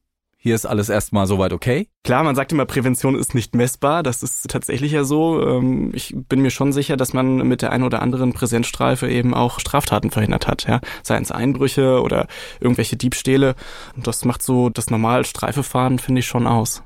hier 0.47 0.55
ist 0.55 0.65
alles 0.65 0.87
erstmal 0.87 1.27
soweit 1.27 1.51
okay? 1.51 1.89
Klar, 2.05 2.23
man 2.23 2.35
sagt 2.35 2.53
immer, 2.53 2.65
Prävention 2.65 3.15
ist 3.15 3.35
nicht 3.35 3.53
messbar. 3.53 4.01
Das 4.01 4.23
ist 4.23 4.47
tatsächlich 4.49 4.93
ja 4.93 5.03
so. 5.03 5.45
Ähm, 5.45 5.91
ich 5.93 6.15
bin 6.15 6.41
mir 6.41 6.51
schon 6.51 6.71
sicher, 6.71 6.95
dass 6.95 7.13
man 7.13 7.45
mit 7.47 7.61
der 7.61 7.73
einen 7.73 7.83
oder 7.83 8.01
anderen 8.01 8.31
Präsenzstreife 8.31 9.09
eben 9.09 9.33
auch 9.33 9.59
Straftaten 9.59 10.09
verhindert 10.09 10.47
hat. 10.47 10.65
Ja? 10.65 10.79
Seien 11.03 11.23
es 11.23 11.31
Einbrüche 11.31 12.01
oder 12.01 12.27
irgendwelche 12.61 12.95
Diebstähle. 12.95 13.55
Und 13.97 14.07
das 14.07 14.23
macht 14.23 14.41
so 14.41 14.69
das 14.69 14.89
normal 14.89 15.25
Streifefahren, 15.25 15.99
finde 15.99 16.19
ich, 16.19 16.27
schon 16.27 16.47
aus. 16.47 16.83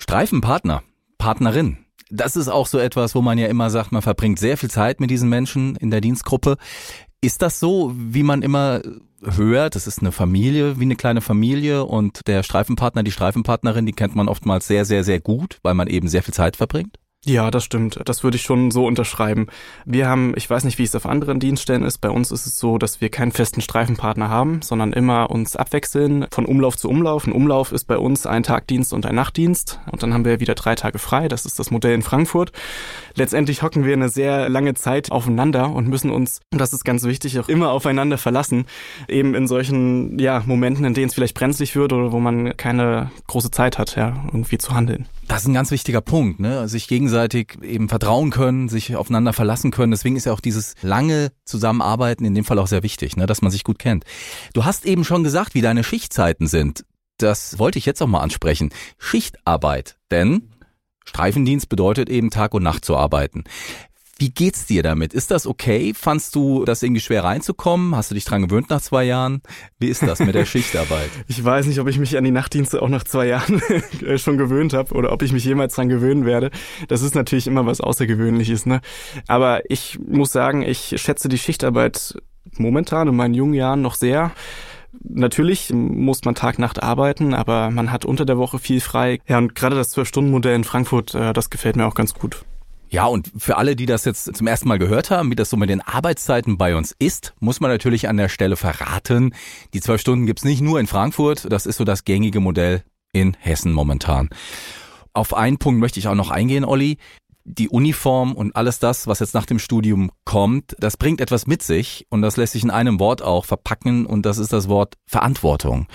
Streifenpartner, 0.00 0.82
Partnerin. 1.18 1.78
Das 2.10 2.34
ist 2.34 2.48
auch 2.48 2.66
so 2.66 2.78
etwas, 2.78 3.14
wo 3.14 3.22
man 3.22 3.38
ja 3.38 3.46
immer 3.46 3.70
sagt, 3.70 3.92
man 3.92 4.02
verbringt 4.02 4.40
sehr 4.40 4.58
viel 4.58 4.70
Zeit 4.70 4.98
mit 4.98 5.10
diesen 5.10 5.28
Menschen 5.28 5.76
in 5.76 5.92
der 5.92 6.00
Dienstgruppe. 6.00 6.56
Ist 7.20 7.42
das 7.42 7.60
so, 7.60 7.92
wie 7.94 8.24
man 8.24 8.42
immer 8.42 8.82
hört? 9.22 9.74
Das 9.74 9.86
ist 9.86 10.00
eine 10.00 10.12
Familie, 10.12 10.78
wie 10.78 10.84
eine 10.84 10.96
kleine 10.96 11.20
Familie 11.20 11.84
und 11.84 12.26
der 12.26 12.42
Streifenpartner, 12.42 13.02
die 13.02 13.12
Streifenpartnerin, 13.12 13.86
die 13.86 13.92
kennt 13.92 14.14
man 14.14 14.28
oftmals 14.28 14.66
sehr, 14.66 14.84
sehr, 14.84 15.04
sehr 15.04 15.20
gut, 15.20 15.58
weil 15.62 15.74
man 15.74 15.88
eben 15.88 16.08
sehr 16.08 16.22
viel 16.22 16.34
Zeit 16.34 16.56
verbringt? 16.56 16.98
Ja, 17.24 17.52
das 17.52 17.62
stimmt. 17.62 18.00
Das 18.04 18.24
würde 18.24 18.36
ich 18.36 18.42
schon 18.42 18.72
so 18.72 18.84
unterschreiben. 18.84 19.46
Wir 19.84 20.08
haben, 20.08 20.32
ich 20.34 20.50
weiß 20.50 20.64
nicht, 20.64 20.78
wie 20.78 20.82
es 20.82 20.96
auf 20.96 21.06
anderen 21.06 21.38
Dienststellen 21.38 21.84
ist. 21.84 21.98
Bei 21.98 22.10
uns 22.10 22.32
ist 22.32 22.46
es 22.46 22.58
so, 22.58 22.78
dass 22.78 23.00
wir 23.00 23.10
keinen 23.10 23.30
festen 23.30 23.60
Streifenpartner 23.60 24.28
haben, 24.28 24.60
sondern 24.60 24.92
immer 24.92 25.30
uns 25.30 25.54
abwechseln 25.54 26.26
von 26.32 26.46
Umlauf 26.46 26.76
zu 26.76 26.88
Umlauf. 26.88 27.24
Ein 27.24 27.32
Umlauf 27.32 27.70
ist 27.70 27.84
bei 27.84 27.96
uns 27.96 28.26
ein 28.26 28.42
Tagdienst 28.42 28.92
und 28.92 29.06
ein 29.06 29.14
Nachtdienst. 29.14 29.78
Und 29.92 30.02
dann 30.02 30.12
haben 30.12 30.24
wir 30.24 30.40
wieder 30.40 30.56
drei 30.56 30.74
Tage 30.74 30.98
frei. 30.98 31.28
Das 31.28 31.46
ist 31.46 31.60
das 31.60 31.70
Modell 31.70 31.94
in 31.94 32.02
Frankfurt. 32.02 32.50
Letztendlich 33.14 33.62
hocken 33.62 33.84
wir 33.84 33.92
eine 33.92 34.08
sehr 34.08 34.48
lange 34.48 34.74
Zeit 34.74 35.12
aufeinander 35.12 35.70
und 35.70 35.86
müssen 35.86 36.10
uns, 36.10 36.40
und 36.50 36.60
das 36.60 36.72
ist 36.72 36.84
ganz 36.84 37.04
wichtig, 37.04 37.38
auch 37.38 37.48
immer 37.48 37.70
aufeinander 37.70 38.18
verlassen. 38.18 38.66
Eben 39.06 39.36
in 39.36 39.46
solchen, 39.46 40.18
ja, 40.18 40.42
Momenten, 40.44 40.84
in 40.84 40.94
denen 40.94 41.06
es 41.06 41.14
vielleicht 41.14 41.36
brenzlig 41.36 41.76
wird 41.76 41.92
oder 41.92 42.10
wo 42.10 42.18
man 42.18 42.56
keine 42.56 43.12
große 43.28 43.52
Zeit 43.52 43.78
hat, 43.78 43.94
ja, 43.94 44.24
irgendwie 44.26 44.58
zu 44.58 44.74
handeln. 44.74 45.06
Das 45.32 45.44
ist 45.44 45.48
ein 45.48 45.54
ganz 45.54 45.70
wichtiger 45.70 46.02
Punkt, 46.02 46.40
ne? 46.40 46.68
Sich 46.68 46.88
gegenseitig 46.88 47.56
eben 47.62 47.88
vertrauen 47.88 48.28
können, 48.28 48.68
sich 48.68 48.96
aufeinander 48.96 49.32
verlassen 49.32 49.70
können. 49.70 49.90
Deswegen 49.90 50.14
ist 50.14 50.26
ja 50.26 50.32
auch 50.34 50.40
dieses 50.40 50.74
lange 50.82 51.32
Zusammenarbeiten 51.46 52.26
in 52.26 52.34
dem 52.34 52.44
Fall 52.44 52.58
auch 52.58 52.66
sehr 52.66 52.82
wichtig, 52.82 53.16
ne? 53.16 53.24
dass 53.24 53.40
man 53.40 53.50
sich 53.50 53.64
gut 53.64 53.78
kennt. 53.78 54.04
Du 54.52 54.66
hast 54.66 54.84
eben 54.84 55.04
schon 55.04 55.24
gesagt, 55.24 55.54
wie 55.54 55.62
deine 55.62 55.84
Schichtzeiten 55.84 56.48
sind. 56.48 56.84
Das 57.16 57.58
wollte 57.58 57.78
ich 57.78 57.86
jetzt 57.86 58.02
auch 58.02 58.08
mal 58.08 58.20
ansprechen. 58.20 58.74
Schichtarbeit. 58.98 59.96
Denn 60.10 60.50
Streifendienst 61.06 61.70
bedeutet 61.70 62.10
eben 62.10 62.28
Tag 62.28 62.52
und 62.52 62.62
Nacht 62.62 62.84
zu 62.84 62.94
arbeiten. 62.94 63.44
Wie 64.22 64.30
geht's 64.30 64.66
dir 64.66 64.84
damit? 64.84 65.14
Ist 65.14 65.32
das 65.32 65.48
okay? 65.48 65.94
Fandst 65.96 66.36
du 66.36 66.64
das 66.64 66.80
irgendwie 66.80 67.00
schwer 67.00 67.24
reinzukommen? 67.24 67.96
Hast 67.96 68.12
du 68.12 68.14
dich 68.14 68.24
dran 68.24 68.42
gewöhnt 68.42 68.70
nach 68.70 68.80
zwei 68.80 69.02
Jahren? 69.02 69.42
Wie 69.80 69.88
ist 69.88 70.00
das 70.04 70.20
mit 70.20 70.36
der 70.36 70.44
Schichtarbeit? 70.44 71.10
Ich 71.26 71.44
weiß 71.44 71.66
nicht, 71.66 71.80
ob 71.80 71.88
ich 71.88 71.98
mich 71.98 72.16
an 72.16 72.22
die 72.22 72.30
Nachtdienste 72.30 72.82
auch 72.82 72.88
nach 72.88 73.02
zwei 73.02 73.26
Jahren 73.26 73.60
schon 74.18 74.38
gewöhnt 74.38 74.74
habe 74.74 74.94
oder 74.94 75.10
ob 75.10 75.22
ich 75.22 75.32
mich 75.32 75.44
jemals 75.44 75.74
dran 75.74 75.88
gewöhnen 75.88 76.24
werde. 76.24 76.52
Das 76.86 77.02
ist 77.02 77.16
natürlich 77.16 77.48
immer 77.48 77.66
was 77.66 77.80
Außergewöhnliches, 77.80 78.64
ne? 78.64 78.80
Aber 79.26 79.68
ich 79.68 79.98
muss 79.98 80.30
sagen, 80.30 80.62
ich 80.62 80.94
schätze 81.02 81.28
die 81.28 81.38
Schichtarbeit 81.38 82.14
momentan 82.58 83.08
in 83.08 83.16
meinen 83.16 83.34
jungen 83.34 83.54
Jahren 83.54 83.82
noch 83.82 83.96
sehr. 83.96 84.30
Natürlich 85.02 85.72
muss 85.72 86.24
man 86.24 86.36
Tag, 86.36 86.60
Nacht 86.60 86.80
arbeiten, 86.80 87.34
aber 87.34 87.70
man 87.70 87.90
hat 87.90 88.04
unter 88.04 88.24
der 88.24 88.38
Woche 88.38 88.60
viel 88.60 88.80
frei. 88.80 89.18
Ja, 89.26 89.38
und 89.38 89.56
gerade 89.56 89.74
das 89.74 89.90
Zwölf-Stunden-Modell 89.90 90.54
in 90.54 90.62
Frankfurt, 90.62 91.12
äh, 91.16 91.32
das 91.32 91.50
gefällt 91.50 91.74
mir 91.74 91.86
auch 91.86 91.94
ganz 91.94 92.14
gut. 92.14 92.44
Ja, 92.92 93.06
und 93.06 93.32
für 93.38 93.56
alle, 93.56 93.74
die 93.74 93.86
das 93.86 94.04
jetzt 94.04 94.36
zum 94.36 94.46
ersten 94.46 94.68
Mal 94.68 94.78
gehört 94.78 95.10
haben, 95.10 95.30
wie 95.30 95.34
das 95.34 95.48
so 95.48 95.56
mit 95.56 95.70
den 95.70 95.80
Arbeitszeiten 95.80 96.58
bei 96.58 96.76
uns 96.76 96.94
ist, 96.98 97.32
muss 97.40 97.58
man 97.58 97.70
natürlich 97.70 98.06
an 98.06 98.18
der 98.18 98.28
Stelle 98.28 98.54
verraten. 98.54 99.34
Die 99.72 99.80
zwölf 99.80 100.02
Stunden 100.02 100.26
gibt's 100.26 100.44
nicht 100.44 100.60
nur 100.60 100.78
in 100.78 100.86
Frankfurt, 100.86 101.50
das 101.50 101.64
ist 101.64 101.78
so 101.78 101.84
das 101.84 102.04
gängige 102.04 102.40
Modell 102.40 102.84
in 103.14 103.34
Hessen 103.40 103.72
momentan. 103.72 104.28
Auf 105.14 105.32
einen 105.32 105.56
Punkt 105.56 105.80
möchte 105.80 106.00
ich 106.00 106.08
auch 106.08 106.14
noch 106.14 106.30
eingehen, 106.30 106.66
Olli. 106.66 106.98
Die 107.44 107.70
Uniform 107.70 108.34
und 108.34 108.54
alles 108.56 108.78
das, 108.78 109.06
was 109.06 109.20
jetzt 109.20 109.34
nach 109.34 109.46
dem 109.46 109.58
Studium 109.58 110.10
kommt, 110.26 110.76
das 110.78 110.98
bringt 110.98 111.22
etwas 111.22 111.46
mit 111.46 111.62
sich 111.62 112.06
und 112.10 112.20
das 112.20 112.36
lässt 112.36 112.52
sich 112.52 112.62
in 112.62 112.70
einem 112.70 113.00
Wort 113.00 113.22
auch 113.22 113.46
verpacken 113.46 114.04
und 114.04 114.26
das 114.26 114.36
ist 114.36 114.52
das 114.52 114.68
Wort 114.68 114.96
Verantwortung. 115.06 115.88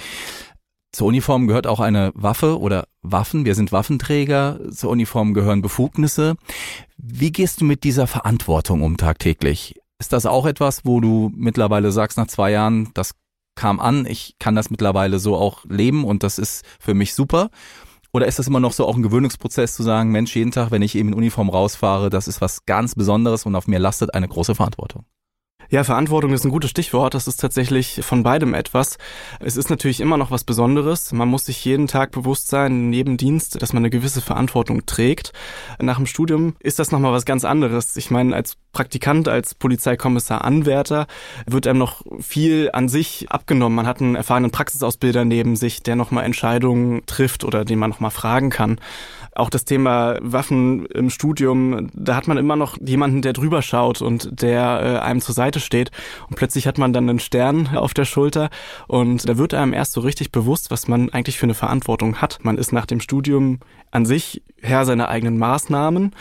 Zur 0.92 1.08
Uniform 1.08 1.48
gehört 1.48 1.68
auch 1.68 1.80
eine 1.80 2.12
Waffe 2.16 2.60
oder 2.60 2.88
Waffen. 3.02 3.46
Wir 3.46 3.56
sind 3.56 3.72
Waffenträger. 3.72 4.60
Zur 4.72 4.90
Uniform 4.90 5.34
gehören 5.34 5.62
Befugnisse. 5.62 6.36
Wie 6.98 7.32
gehst 7.32 7.62
du 7.62 7.66
mit 7.66 7.84
dieser 7.84 8.08
Verantwortung 8.08 8.82
um 8.82 8.98
tagtäglich? 8.98 9.80
Ist 10.00 10.14
das 10.14 10.26
auch 10.26 10.46
etwas, 10.46 10.86
wo 10.86 11.02
du 11.02 11.32
mittlerweile 11.36 11.92
sagst, 11.92 12.18
nach 12.18 12.28
zwei 12.28 12.52
Jahren, 12.52 12.92
das 12.94 13.16
kam 13.56 13.80
an, 13.80 14.06
ich 14.06 14.36
kann 14.40 14.56
das 14.56 14.70
mittlerweile 14.70 15.20
so 15.20 15.36
auch 15.36 15.66
leben 15.66 16.06
und 16.06 16.24
das 16.24 16.38
ist 16.38 16.64
für 16.80 16.94
mich 16.94 17.16
super? 17.16 17.50
Oder 18.14 18.28
ist 18.28 18.40
das 18.40 18.48
immer 18.48 18.60
noch 18.60 18.74
so 18.74 18.86
auch 18.86 18.96
ein 18.96 19.04
Gewöhnungsprozess 19.04 19.76
zu 19.76 19.84
sagen, 19.84 20.12
Mensch, 20.12 20.36
jeden 20.36 20.52
Tag, 20.52 20.72
wenn 20.72 20.82
ich 20.82 20.96
eben 20.96 21.10
in 21.10 21.16
Uniform 21.16 21.50
rausfahre, 21.50 22.10
das 22.10 22.28
ist 22.28 22.42
was 22.42 22.66
ganz 22.66 22.96
Besonderes 22.96 23.46
und 23.46 23.56
auf 23.56 23.68
mir 23.68 23.80
lastet 23.80 24.14
eine 24.14 24.28
große 24.28 24.56
Verantwortung? 24.56 25.06
Ja, 25.70 25.84
Verantwortung 25.84 26.32
ist 26.32 26.46
ein 26.46 26.52
gutes 26.52 26.70
Stichwort. 26.70 27.14
Das 27.14 27.28
ist 27.28 27.42
tatsächlich 27.42 28.00
von 28.02 28.24
beidem 28.24 28.54
etwas. 28.54 28.98
Es 29.40 29.58
ist 29.58 29.70
natürlich 29.70 30.00
immer 30.00 30.16
noch 30.16 30.32
was 30.32 30.46
Besonderes. 30.46 31.12
Man 31.12 31.28
muss 31.28 31.46
sich 31.46 31.64
jeden 31.66 31.88
Tag 31.88 32.12
bewusst 32.12 32.48
sein, 32.48 32.72
in 32.72 32.94
jedem 32.94 33.18
Dienst, 33.18 33.62
dass 33.62 33.74
man 33.74 33.82
eine 33.82 33.90
gewisse 33.90 34.22
Verantwortung 34.22 34.86
trägt. 34.86 35.34
Nach 35.82 35.98
dem 35.98 36.06
Studium 36.06 36.56
ist 36.60 36.80
das 36.80 36.92
nochmal 36.92 37.12
was 37.12 37.26
ganz 37.26 37.44
anderes. 37.44 37.98
Ich 37.98 38.12
meine, 38.12 38.34
als 38.34 38.56
Praktikant, 38.72 39.28
als 39.28 39.56
Polizeikommissar 39.56 40.46
Anwärter 40.46 41.08
wird 41.46 41.68
einem 41.68 41.80
noch 41.80 42.04
viel 42.20 42.70
an 42.72 42.88
sich 42.88 43.26
abgenommen. 43.30 43.76
Man 43.76 43.88
hat 43.88 44.00
einen 44.00 44.16
erfahrenen 44.16 44.52
Praxisausbilder 44.52 45.26
neben 45.26 45.56
sich, 45.56 45.84
der 45.84 45.96
nochmal 45.96 46.24
Entscheidungen 46.24 47.06
trifft 47.08 47.44
oder 47.44 47.66
den 47.66 47.80
man 47.80 47.90
nochmal 47.90 48.12
fragen 48.12 48.50
kann. 48.52 48.80
Auch 49.38 49.52
das 49.52 49.66
Thema 49.66 50.18
Waffen 50.22 50.88
im 50.88 51.12
Studium, 51.12 51.90
da 51.94 52.16
hat 52.16 52.28
man 52.28 52.38
immer 52.38 52.56
noch 52.56 52.78
jemanden, 52.82 53.22
der 53.22 53.34
drüber 53.34 53.62
schaut 53.62 54.02
und 54.02 54.42
der 54.42 54.82
äh, 54.82 55.06
einem 55.06 55.22
zur 55.22 55.36
Seite 55.36 55.60
steht. 55.60 55.92
Und 56.28 56.38
plötzlich 56.38 56.66
hat 56.66 56.80
man 56.80 56.92
dann 56.92 57.08
einen 57.08 57.20
Stern 57.20 57.68
auf 57.76 57.94
der 57.94 58.06
Schulter 58.06 58.50
und 58.88 59.30
da 59.30 59.38
wird 59.38 59.54
einem 59.54 59.74
erst 59.74 59.94
so 59.94 60.02
richtig 60.02 60.32
bewusst, 60.32 60.72
was 60.72 60.88
man 60.88 61.12
eigentlich 61.12 61.38
für 61.38 61.46
eine 61.46 61.54
Verantwortung 61.54 62.18
hat. 62.18 62.40
Man 62.42 62.58
ist 62.58 62.74
nach 62.74 62.88
dem 62.88 63.00
Studium 63.00 63.60
an 63.92 64.06
sich 64.06 64.42
Herr 64.60 64.86
seiner 64.86 65.10
eigenen 65.10 65.38
Maßnahmen, 65.38 66.16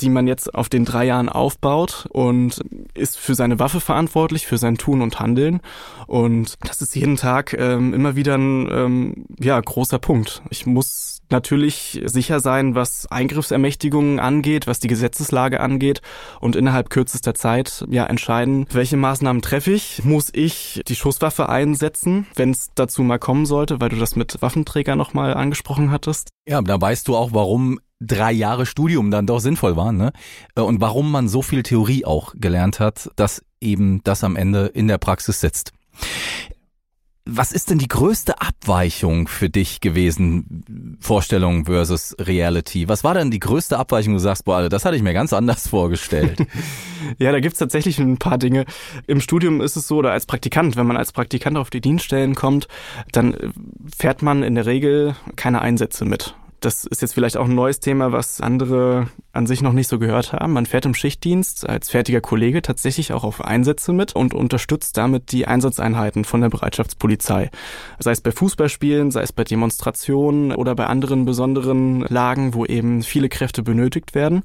die 0.00 0.08
man 0.08 0.26
jetzt 0.26 0.54
auf 0.54 0.68
den 0.68 0.84
drei 0.84 1.04
Jahren 1.04 1.28
aufbaut 1.28 2.06
und 2.10 2.60
ist 2.94 3.18
für 3.18 3.34
seine 3.34 3.58
Waffe 3.58 3.80
verantwortlich, 3.80 4.46
für 4.46 4.56
sein 4.56 4.78
Tun 4.78 5.02
und 5.02 5.20
Handeln. 5.20 5.60
Und 6.06 6.56
das 6.66 6.80
ist 6.80 6.96
jeden 6.96 7.16
Tag 7.16 7.52
ähm, 7.52 7.92
immer 7.92 8.16
wieder 8.16 8.36
ein 8.36 8.68
ähm, 8.70 9.24
ja, 9.38 9.60
großer 9.60 9.98
Punkt. 9.98 10.42
Ich 10.48 10.64
muss 10.64 11.21
natürlich 11.32 12.00
sicher 12.04 12.40
sein, 12.40 12.74
was 12.74 13.06
Eingriffsermächtigungen 13.10 14.20
angeht, 14.20 14.66
was 14.66 14.78
die 14.78 14.88
Gesetzeslage 14.88 15.60
angeht 15.60 16.02
und 16.40 16.54
innerhalb 16.54 16.90
kürzester 16.90 17.34
Zeit 17.34 17.84
ja 17.90 18.06
entscheiden, 18.06 18.66
welche 18.70 18.96
Maßnahmen 18.96 19.42
treffe 19.42 19.72
ich. 19.72 20.04
Muss 20.04 20.30
ich 20.32 20.82
die 20.86 20.94
Schusswaffe 20.94 21.48
einsetzen, 21.48 22.26
wenn 22.36 22.50
es 22.50 22.68
dazu 22.74 23.02
mal 23.02 23.18
kommen 23.18 23.46
sollte, 23.46 23.80
weil 23.80 23.88
du 23.88 23.96
das 23.96 24.14
mit 24.14 24.40
Waffenträger 24.40 24.94
nochmal 24.94 25.34
angesprochen 25.34 25.90
hattest? 25.90 26.28
Ja, 26.46 26.60
da 26.62 26.80
weißt 26.80 27.08
du 27.08 27.16
auch, 27.16 27.32
warum 27.32 27.80
drei 28.00 28.32
Jahre 28.32 28.66
Studium 28.66 29.10
dann 29.10 29.26
doch 29.26 29.38
sinnvoll 29.38 29.76
waren, 29.76 29.96
ne? 29.96 30.12
Und 30.54 30.80
warum 30.80 31.10
man 31.10 31.28
so 31.28 31.42
viel 31.42 31.62
Theorie 31.62 32.04
auch 32.04 32.34
gelernt 32.36 32.80
hat, 32.80 33.10
dass 33.16 33.42
eben 33.60 34.02
das 34.04 34.24
am 34.24 34.36
Ende 34.36 34.66
in 34.66 34.88
der 34.88 34.98
Praxis 34.98 35.40
sitzt. 35.40 35.72
Was 37.24 37.52
ist 37.52 37.70
denn 37.70 37.78
die 37.78 37.88
größte 37.88 38.40
Abweichung 38.40 39.28
für 39.28 39.48
dich 39.48 39.80
gewesen, 39.80 40.96
Vorstellung 41.00 41.66
versus 41.66 42.16
Reality? 42.18 42.88
Was 42.88 43.04
war 43.04 43.14
denn 43.14 43.30
die 43.30 43.38
größte 43.38 43.78
Abweichung, 43.78 44.14
du 44.14 44.18
sagst, 44.18 44.44
boah, 44.44 44.68
das 44.68 44.84
hatte 44.84 44.96
ich 44.96 45.02
mir 45.02 45.12
ganz 45.12 45.32
anders 45.32 45.68
vorgestellt? 45.68 46.44
ja, 47.18 47.30
da 47.30 47.38
gibt's 47.38 47.60
tatsächlich 47.60 48.00
ein 48.00 48.18
paar 48.18 48.38
Dinge. 48.38 48.64
Im 49.06 49.20
Studium 49.20 49.60
ist 49.60 49.76
es 49.76 49.86
so, 49.86 49.98
oder 49.98 50.10
als 50.10 50.26
Praktikant, 50.26 50.74
wenn 50.76 50.86
man 50.86 50.96
als 50.96 51.12
Praktikant 51.12 51.56
auf 51.56 51.70
die 51.70 51.80
Dienststellen 51.80 52.34
kommt, 52.34 52.66
dann 53.12 53.36
fährt 53.96 54.22
man 54.22 54.42
in 54.42 54.56
der 54.56 54.66
Regel 54.66 55.14
keine 55.36 55.62
Einsätze 55.62 56.04
mit 56.04 56.34
Das 56.62 56.84
ist 56.84 57.02
jetzt 57.02 57.14
vielleicht 57.14 57.36
auch 57.36 57.46
ein 57.46 57.56
neues 57.56 57.80
Thema, 57.80 58.12
was 58.12 58.40
andere 58.40 59.08
an 59.32 59.48
sich 59.48 59.62
noch 59.62 59.72
nicht 59.72 59.88
so 59.88 59.98
gehört 59.98 60.32
haben. 60.32 60.52
Man 60.52 60.64
fährt 60.64 60.86
im 60.86 60.94
Schichtdienst 60.94 61.68
als 61.68 61.90
fertiger 61.90 62.20
Kollege 62.20 62.62
tatsächlich 62.62 63.12
auch 63.12 63.24
auf 63.24 63.44
Einsätze 63.44 63.92
mit 63.92 64.14
und 64.14 64.32
unterstützt 64.32 64.96
damit 64.96 65.32
die 65.32 65.48
Einsatzeinheiten 65.48 66.24
von 66.24 66.40
der 66.40 66.50
Bereitschaftspolizei. 66.50 67.50
Sei 67.98 68.12
es 68.12 68.20
bei 68.20 68.30
Fußballspielen, 68.30 69.10
sei 69.10 69.22
es 69.22 69.32
bei 69.32 69.42
Demonstrationen 69.42 70.52
oder 70.52 70.76
bei 70.76 70.86
anderen 70.86 71.24
besonderen 71.24 72.02
Lagen, 72.02 72.54
wo 72.54 72.64
eben 72.64 73.02
viele 73.02 73.28
Kräfte 73.28 73.64
benötigt 73.64 74.14
werden. 74.14 74.44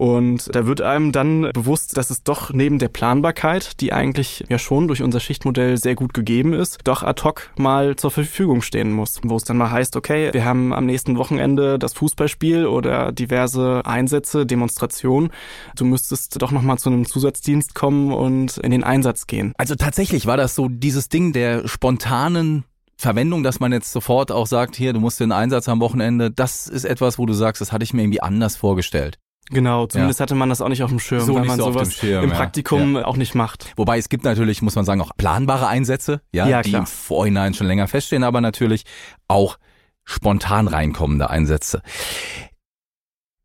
Und 0.00 0.48
da 0.56 0.66
wird 0.66 0.80
einem 0.80 1.12
dann 1.12 1.50
bewusst, 1.52 1.98
dass 1.98 2.08
es 2.08 2.22
doch 2.22 2.54
neben 2.54 2.78
der 2.78 2.88
Planbarkeit, 2.88 3.82
die 3.82 3.92
eigentlich 3.92 4.42
ja 4.48 4.58
schon 4.58 4.88
durch 4.88 5.02
unser 5.02 5.20
Schichtmodell 5.20 5.76
sehr 5.76 5.94
gut 5.94 6.14
gegeben 6.14 6.54
ist, 6.54 6.78
doch 6.84 7.02
ad 7.02 7.22
hoc 7.22 7.50
mal 7.58 7.96
zur 7.96 8.10
Verfügung 8.10 8.62
stehen 8.62 8.92
muss. 8.92 9.20
Wo 9.22 9.36
es 9.36 9.44
dann 9.44 9.58
mal 9.58 9.70
heißt, 9.70 9.96
okay, 9.96 10.32
wir 10.32 10.46
haben 10.46 10.72
am 10.72 10.86
nächsten 10.86 11.18
Wochenende 11.18 11.78
das 11.78 11.92
Fußballspiel 11.92 12.64
oder 12.64 13.12
diverse 13.12 13.82
Einsätze, 13.84 14.46
Demonstrationen. 14.46 15.32
Du 15.76 15.84
müsstest 15.84 16.40
doch 16.40 16.50
nochmal 16.50 16.78
zu 16.78 16.88
einem 16.88 17.04
Zusatzdienst 17.04 17.74
kommen 17.74 18.10
und 18.10 18.56
in 18.56 18.70
den 18.70 18.84
Einsatz 18.84 19.26
gehen. 19.26 19.52
Also 19.58 19.74
tatsächlich 19.74 20.24
war 20.24 20.38
das 20.38 20.54
so 20.54 20.68
dieses 20.70 21.10
Ding 21.10 21.34
der 21.34 21.68
spontanen 21.68 22.64
Verwendung, 22.96 23.42
dass 23.42 23.60
man 23.60 23.70
jetzt 23.70 23.92
sofort 23.92 24.32
auch 24.32 24.46
sagt, 24.46 24.76
hier, 24.76 24.94
du 24.94 25.00
musst 25.00 25.20
den 25.20 25.30
Einsatz 25.30 25.68
am 25.68 25.80
Wochenende, 25.80 26.30
das 26.30 26.68
ist 26.68 26.84
etwas, 26.84 27.18
wo 27.18 27.26
du 27.26 27.34
sagst, 27.34 27.60
das 27.60 27.70
hatte 27.70 27.84
ich 27.84 27.92
mir 27.92 28.00
irgendwie 28.00 28.22
anders 28.22 28.56
vorgestellt. 28.56 29.18
Genau, 29.50 29.86
zumindest 29.86 30.20
ja. 30.20 30.22
hatte 30.22 30.34
man 30.34 30.48
das 30.48 30.60
auch 30.60 30.68
nicht 30.68 30.82
auf 30.82 30.90
dem 30.90 31.00
Schirm, 31.00 31.20
so 31.20 31.34
weil 31.34 31.44
man 31.44 31.58
so 31.58 31.72
sowas 31.72 31.94
Schirm, 31.94 32.24
im 32.24 32.30
Praktikum 32.30 32.96
ja. 32.96 33.04
auch 33.04 33.16
nicht 33.16 33.34
macht. 33.34 33.72
Wobei 33.76 33.98
es 33.98 34.08
gibt 34.08 34.24
natürlich, 34.24 34.62
muss 34.62 34.76
man 34.76 34.84
sagen, 34.84 35.00
auch 35.00 35.10
planbare 35.16 35.66
Einsätze, 35.66 36.20
ja, 36.32 36.46
ja 36.46 36.62
die 36.62 36.70
klar. 36.70 36.82
im 36.82 36.86
Vorhinein 36.86 37.54
schon 37.54 37.66
länger 37.66 37.88
feststehen, 37.88 38.22
aber 38.22 38.40
natürlich 38.40 38.84
auch 39.28 39.58
spontan 40.04 40.68
reinkommende 40.68 41.30
Einsätze. 41.30 41.82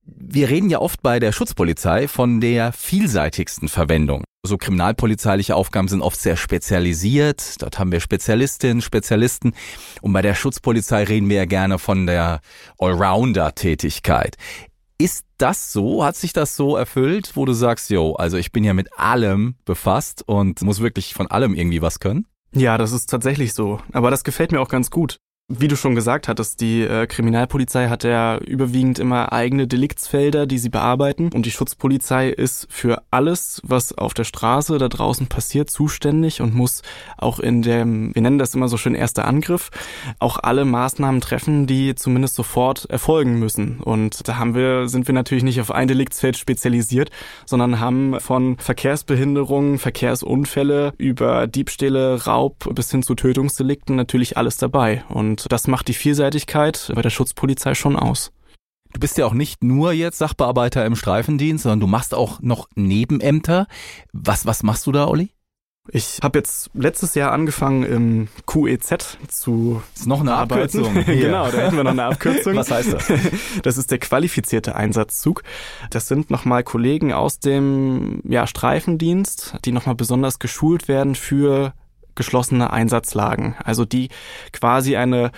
Wir 0.04 0.50
reden 0.50 0.70
ja 0.70 0.80
oft 0.80 1.02
bei 1.02 1.20
der 1.20 1.32
Schutzpolizei 1.32 2.08
von 2.08 2.40
der 2.40 2.72
vielseitigsten 2.72 3.68
Verwendung. 3.68 4.24
So 4.46 4.58
kriminalpolizeiliche 4.58 5.56
Aufgaben 5.56 5.88
sind 5.88 6.02
oft 6.04 6.20
sehr 6.20 6.38
spezialisiert. 6.38 7.62
Dort 7.62 7.80
haben 7.80 7.92
wir 7.92 8.00
Spezialistinnen, 8.00 8.82
Spezialisten. 8.82 9.56
Und 10.02 10.14
bei 10.14 10.22
der 10.22 10.36
Schutzpolizei 10.36 11.04
reden 11.04 11.30
wir 11.30 11.38
ja 11.38 11.46
gerne 11.46 11.80
von 11.80 12.06
der 12.06 12.42
Allrounder-Tätigkeit. 12.78 14.38
Ist 14.98 15.25
das 15.38 15.74
so? 15.74 16.06
Hat 16.06 16.16
sich 16.16 16.32
das 16.32 16.56
so 16.56 16.78
erfüllt, 16.78 17.32
wo 17.36 17.44
du 17.44 17.52
sagst, 17.52 17.90
yo, 17.90 18.14
also 18.14 18.38
ich 18.38 18.54
bin 18.54 18.64
ja 18.64 18.74
mit 18.74 18.98
allem 18.98 19.56
befasst 19.66 20.24
und 20.25 20.62
muss 20.62 20.80
wirklich 20.80 21.14
von 21.14 21.28
allem 21.28 21.54
irgendwie 21.54 21.82
was 21.82 22.00
können? 22.00 22.28
Ja, 22.54 22.78
das 22.78 22.94
ist 22.94 23.10
tatsächlich 23.10 23.54
so. 23.54 23.82
Aber 23.92 24.10
das 24.10 24.24
gefällt 24.24 24.54
mir 24.54 24.62
auch 24.62 24.70
ganz 24.70 24.90
gut. 24.90 25.18
Wie 25.48 25.68
du 25.68 25.75
schon 25.75 25.94
gesagt 25.94 26.28
hattest, 26.28 26.60
die 26.60 26.82
äh, 26.82 27.06
Kriminalpolizei 27.06 27.88
hat 27.88 28.04
ja 28.04 28.40
überwiegend 28.40 28.98
immer 28.98 29.32
eigene 29.32 29.68
Deliktsfelder, 29.68 30.48
die 30.48 30.58
sie 30.58 30.70
bearbeiten. 30.70 31.30
Und 31.32 31.46
die 31.46 31.52
Schutzpolizei 31.52 32.30
ist 32.30 32.66
für 32.72 33.04
alles, 33.12 33.62
was 33.64 33.96
auf 33.96 34.16
der 34.16 34.24
Straße 34.24 34.80
da 34.80 34.90
draußen 34.90 35.28
passiert, 35.28 35.70
zuständig 35.70 36.42
und 36.42 36.56
muss 36.56 36.82
auch 37.20 37.40
in 37.40 37.62
dem, 37.62 38.16
wir 38.16 38.24
nennen 38.24 38.40
das 38.40 38.56
immer 38.56 38.68
so 38.68 38.78
schön 38.78 38.96
erster 38.96 39.25
Angriff, 39.25 39.70
auch 40.18 40.40
alle 40.42 40.66
Maßnahmen 40.66 41.22
treffen, 41.22 41.68
die 41.68 41.94
zumindest 41.94 42.34
sofort 42.34 42.86
erfolgen 42.90 43.38
müssen. 43.38 43.82
Und 43.82 44.28
da 44.28 44.38
haben 44.38 44.56
wir, 44.56 44.90
sind 44.90 45.06
wir 45.06 45.14
natürlich 45.14 45.44
nicht 45.44 45.62
auf 45.62 45.70
ein 45.70 45.88
Deliktsfeld 45.88 46.38
spezialisiert, 46.38 47.12
sondern 47.46 47.80
haben 47.80 48.20
von 48.20 48.58
Verkehrsbehinderungen, 48.58 49.78
Verkehrsunfälle 49.78 50.94
über 50.98 51.46
Diebstähle, 51.46 52.25
Raub 52.25 52.68
bis 52.74 52.90
hin 52.90 53.04
zu 53.04 53.14
Tötungsdelikten 53.14 53.96
natürlich 53.96 54.38
alles 54.38 54.58
dabei. 54.58 55.04
Und 55.10 55.35
und 55.44 55.51
das 55.51 55.68
macht 55.68 55.88
die 55.88 55.94
Vielseitigkeit 55.94 56.92
bei 56.94 57.01
der 57.01 57.10
Schutzpolizei 57.10 57.75
schon 57.75 57.96
aus. 57.96 58.32
Du 58.94 59.00
bist 59.00 59.18
ja 59.18 59.25
auch 59.25 59.34
nicht 59.34 59.63
nur 59.63 59.92
jetzt 59.92 60.20
Sachbearbeiter 60.20 60.86
im 60.86 60.96
Streifendienst, 60.96 61.63
sondern 61.63 61.82
du 61.82 61.88
machst 61.88 62.13
auch 62.13 62.39
noch 62.42 62.70
Nebenämter. 62.75 63.68
Was, 64.13 64.46
was 64.46 64.63
machst 64.63 64.88
du 64.88 64.93
da, 64.93 65.08
Olli? 65.08 65.32
Ich 65.89 66.19
habe 66.24 66.39
jetzt 66.39 66.71
letztes 66.74 67.13
Jahr 67.13 67.32
angefangen 67.32 67.84
im 67.84 68.28
QEZ 68.48 69.17
zu 69.28 69.84
das 69.93 70.02
ist 70.02 70.08
noch 70.08 70.21
eine 70.21 70.34
arbeiten. 70.34 70.80
Abkürzung. 70.80 71.06
genau, 71.06 71.52
da 71.52 71.58
hätten 71.58 71.76
wir 71.76 71.84
noch 71.84 71.91
eine 71.91 72.06
Abkürzung. 72.06 72.56
Was 72.56 72.71
heißt 72.71 72.93
das? 72.93 73.12
Das 73.62 73.78
ist 73.78 73.91
der 73.91 74.00
qualifizierte 74.00 74.76
Einsatzzug. 74.76 75.43
Das 75.91 76.08
sind 76.08 76.32
nochmal 76.32 76.63
Kollegen 76.63 77.13
aus 77.13 77.39
dem 77.39 78.21
ja, 78.24 78.48
Streifendienst, 78.48 79.58
die 79.65 79.71
nochmal 79.71 79.95
besonders 79.95 80.39
geschult 80.39 80.88
werden 80.88 81.13
für 81.13 81.74
geschlossene 82.15 82.71
Einsatzlagen, 82.71 83.56
also 83.63 83.86
die 83.86 84.10
quasi 84.51 84.95
eine 84.95 85.32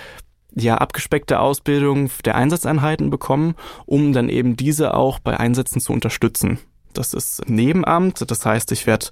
ja, 0.56 0.76
abgespeckte 0.76 1.40
Ausbildung 1.40 2.10
der 2.26 2.36
Einsatzeinheiten 2.36 3.10
bekommen, 3.10 3.56
um 3.86 4.14
dann 4.14 4.30
eben 4.30 4.56
diese 4.56 4.96
auch 4.96 5.20
bei 5.20 5.40
Einsätzen 5.40 5.80
zu 5.80 5.94
unterstützen. 5.94 6.60
Das 6.94 7.14
ist 7.14 7.48
Nebenamt, 7.48 8.30
das 8.30 8.44
heißt, 8.44 8.72
ich 8.72 8.88
werde 8.88 9.08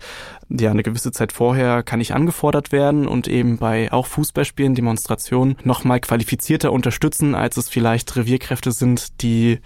ja 0.50 0.72
eine 0.72 0.82
gewisse 0.82 1.12
Zeit 1.12 1.32
vorher 1.32 1.84
kann 1.84 2.02
ich 2.02 2.16
angefordert 2.16 2.72
werden 2.72 3.08
und 3.08 3.28
eben 3.28 3.58
bei 3.58 3.92
auch 3.92 4.08
Fußballspielen, 4.08 4.74
Demonstrationen 4.74 5.56
nochmal 5.64 6.00
qualifizierter 6.00 6.72
unterstützen, 6.72 7.36
als 7.36 7.58
es 7.58 7.70
vielleicht 7.70 8.16
Revierkräfte 8.16 8.72
sind, 8.72 9.22
die 9.22 9.60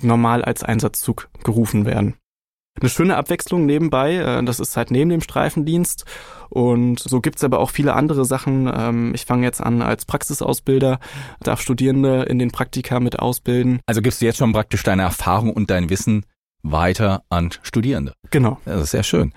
normal 0.00 0.44
als 0.44 0.64
Einsatzzug 0.64 1.28
gerufen 1.44 1.84
werden. 1.86 2.16
Eine 2.80 2.88
schöne 2.88 3.16
Abwechslung 3.16 3.66
nebenbei, 3.66 4.16
äh, 4.16 4.44
das 4.44 4.58
ist 4.58 4.76
halt 4.76 4.90
neben 4.90 5.10
dem 5.10 5.20
Streifendienst 5.20 6.04
und 6.48 6.98
so 6.98 7.20
gibt's 7.20 7.44
aber 7.44 7.60
auch 7.60 7.70
viele 7.70 7.94
andere 7.94 8.24
Sachen. 8.24 8.70
Ähm, 8.74 9.14
ich 9.14 9.24
fange 9.24 9.44
jetzt 9.44 9.60
an 9.60 9.82
als 9.82 10.04
Praxisausbilder, 10.04 10.98
darf 11.40 11.60
Studierende 11.60 12.22
in 12.22 12.38
den 12.38 12.50
Praktika 12.50 12.98
mit 13.00 13.18
ausbilden. 13.18 13.80
Also 13.86 14.02
gibst 14.02 14.20
du 14.20 14.26
jetzt 14.26 14.38
schon 14.38 14.52
praktisch 14.52 14.82
deine 14.82 15.02
Erfahrung 15.02 15.52
und 15.52 15.70
dein 15.70 15.90
Wissen 15.90 16.24
weiter 16.62 17.24
an 17.28 17.50
Studierende. 17.62 18.14
Genau. 18.30 18.58
Das 18.64 18.82
ist 18.82 18.90
sehr 18.90 19.02
schön. 19.02 19.32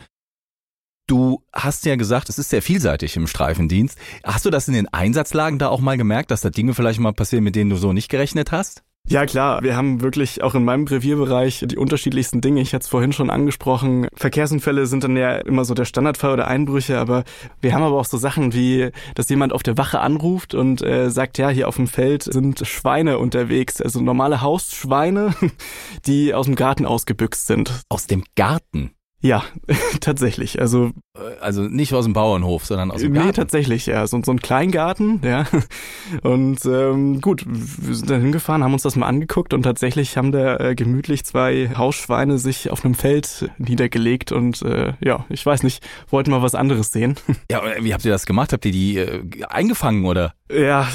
Du 1.08 1.44
hast 1.54 1.86
ja 1.86 1.96
gesagt, 1.98 2.30
es 2.30 2.40
ist 2.40 2.50
sehr 2.50 2.64
vielseitig 2.64 3.16
im 3.16 3.28
Streifendienst. 3.28 3.98
Hast 4.24 4.46
du 4.46 4.50
das 4.50 4.68
in 4.68 4.74
den 4.74 4.92
Einsatzlagen 4.92 5.60
da 5.60 5.70
auch 5.70 5.80
mal 5.80 5.98
gemerkt, 5.98 6.32
dass 6.32 6.42
da 6.42 6.50
Dinge 6.50 6.74
vielleicht 6.74 7.00
mal 7.00 7.14
passieren, 7.14 7.44
mit 7.44 7.56
denen 7.56 7.70
du 7.70 7.76
so 7.76 7.94
nicht 7.94 8.10
gerechnet 8.10 8.52
hast? 8.52 8.84
Ja 9.08 9.28
klar, 9.28 9.62
wir 9.62 9.76
haben 9.78 10.02
wirklich 10.02 10.42
auch 10.42 10.56
in 10.56 10.64
meinem 10.64 10.88
Revierbereich 10.88 11.64
die 11.68 11.78
unterschiedlichsten 11.78 12.42
Dinge. 12.42 12.62
Ich 12.62 12.74
hatte 12.74 12.84
es 12.84 12.90
vorhin 12.90 13.14
schon 13.14 13.30
angesprochen. 13.30 14.08
Verkehrsunfälle 14.16 14.88
sind 14.88 15.04
dann 15.04 15.16
ja 15.16 15.36
immer 15.36 15.64
so 15.64 15.76
der 15.76 15.86
Standardfall 15.86 16.34
oder 16.34 16.48
Einbrüche, 16.48 16.98
aber 16.98 17.24
wir 17.62 17.76
haben 17.76 17.84
aber 17.84 18.00
auch 18.00 18.06
so 18.06 18.18
Sachen 18.18 18.54
wie, 18.54 18.90
dass 19.14 19.30
jemand 19.30 19.54
auf 19.54 19.62
der 19.62 19.78
Wache 19.78 20.00
anruft 20.00 20.56
und 20.56 20.82
äh, 20.82 21.12
sagt, 21.12 21.38
ja, 21.38 21.50
hier 21.50 21.68
auf 21.68 21.76
dem 21.76 21.86
Feld 21.86 22.24
sind 22.24 22.66
Schweine 22.68 23.20
unterwegs, 23.20 23.80
also 23.80 24.02
normale 24.02 24.42
Hausschweine, 24.42 25.36
die 26.08 26.34
aus 26.34 26.48
dem 26.48 26.56
Garten 26.56 26.88
ausgebüxt 26.88 27.46
sind. 27.46 27.82
Aus 27.90 28.08
dem 28.08 28.24
Garten? 28.36 28.96
Ja, 29.22 29.44
tatsächlich. 30.02 30.60
Also 30.60 30.92
also 31.40 31.64
nicht 31.64 31.94
aus 31.94 32.06
dem 32.06 32.14
Bauernhof, 32.14 32.66
sondern 32.66 32.92
aus 32.92 33.02
dem 33.02 33.14
Garten. 33.14 33.28
Nee, 33.28 33.34
tatsächlich, 33.34 33.86
ja. 33.86 34.06
So, 34.08 34.22
so 34.24 34.32
ein 34.32 34.40
Kleingarten, 34.40 35.22
ja. 35.24 35.46
Und 36.24 36.66
ähm, 36.66 37.22
gut, 37.22 37.46
wir 37.48 37.96
sind 37.96 38.10
da 38.10 38.16
hingefahren, 38.16 38.64
haben 38.64 38.74
uns 38.74 38.84
das 38.84 38.96
mal 38.96 39.08
angeguckt 39.08 39.54
und 39.54 39.64
tatsächlich 39.64 40.18
haben 40.18 40.32
da 40.32 40.58
äh, 40.58 40.76
gemütlich 40.76 41.24
zwei 41.26 41.72
Hausschweine 41.76 42.38
sich 42.38 42.70
auf 42.70 42.86
einem 42.86 42.96
Feld 42.96 43.50
niedergelegt 43.58 44.32
und 44.32 44.62
äh, 44.62 44.94
ja, 45.00 45.26
ich 45.30 45.46
weiß 45.46 45.64
nicht, 45.64 45.86
wollten 46.10 46.32
mal 46.32 46.42
was 46.42 46.56
anderes 46.56 46.92
sehen. 46.92 47.16
Ja, 47.52 47.62
wie 47.80 47.94
habt 47.94 48.04
ihr 48.04 48.12
das 48.12 48.26
gemacht? 48.26 48.54
Habt 48.54 48.66
ihr 48.66 48.72
die 48.72 48.98
äh, 48.98 49.22
eingefangen 49.48 50.06
oder? 50.06 50.34
Ja, 50.52 50.88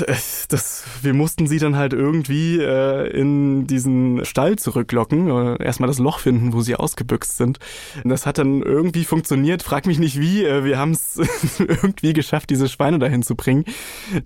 das, 0.49 0.85
wir 1.03 1.15
mussten 1.15 1.47
sie 1.47 1.59
dann 1.59 1.77
halt 1.77 1.93
irgendwie 1.93 2.59
äh, 2.59 3.09
in 3.11 3.67
diesen 3.67 4.25
Stall 4.25 4.57
zurücklocken, 4.57 5.29
äh, 5.29 5.63
erstmal 5.63 5.87
das 5.87 5.99
Loch 5.99 6.19
finden, 6.19 6.53
wo 6.53 6.61
sie 6.61 6.77
ausgebüxt 6.77 7.37
sind. 7.37 7.59
Das 8.05 8.27
hat 8.27 8.39
dann 8.39 8.63
irgendwie 8.63 9.05
funktioniert, 9.05 9.63
frag 9.63 9.87
mich 9.87 9.99
nicht 9.99 10.10
wie, 10.19 10.45
äh, 10.45 10.65
wir 10.65 10.79
haben 10.79 10.93
es 10.93 11.17
irgendwie 11.59 12.13
geschafft, 12.13 12.51
diese 12.51 12.69
Schweine 12.69 12.99
dahin 12.99 13.23
zu 13.23 13.37
bringen. 13.37 13.65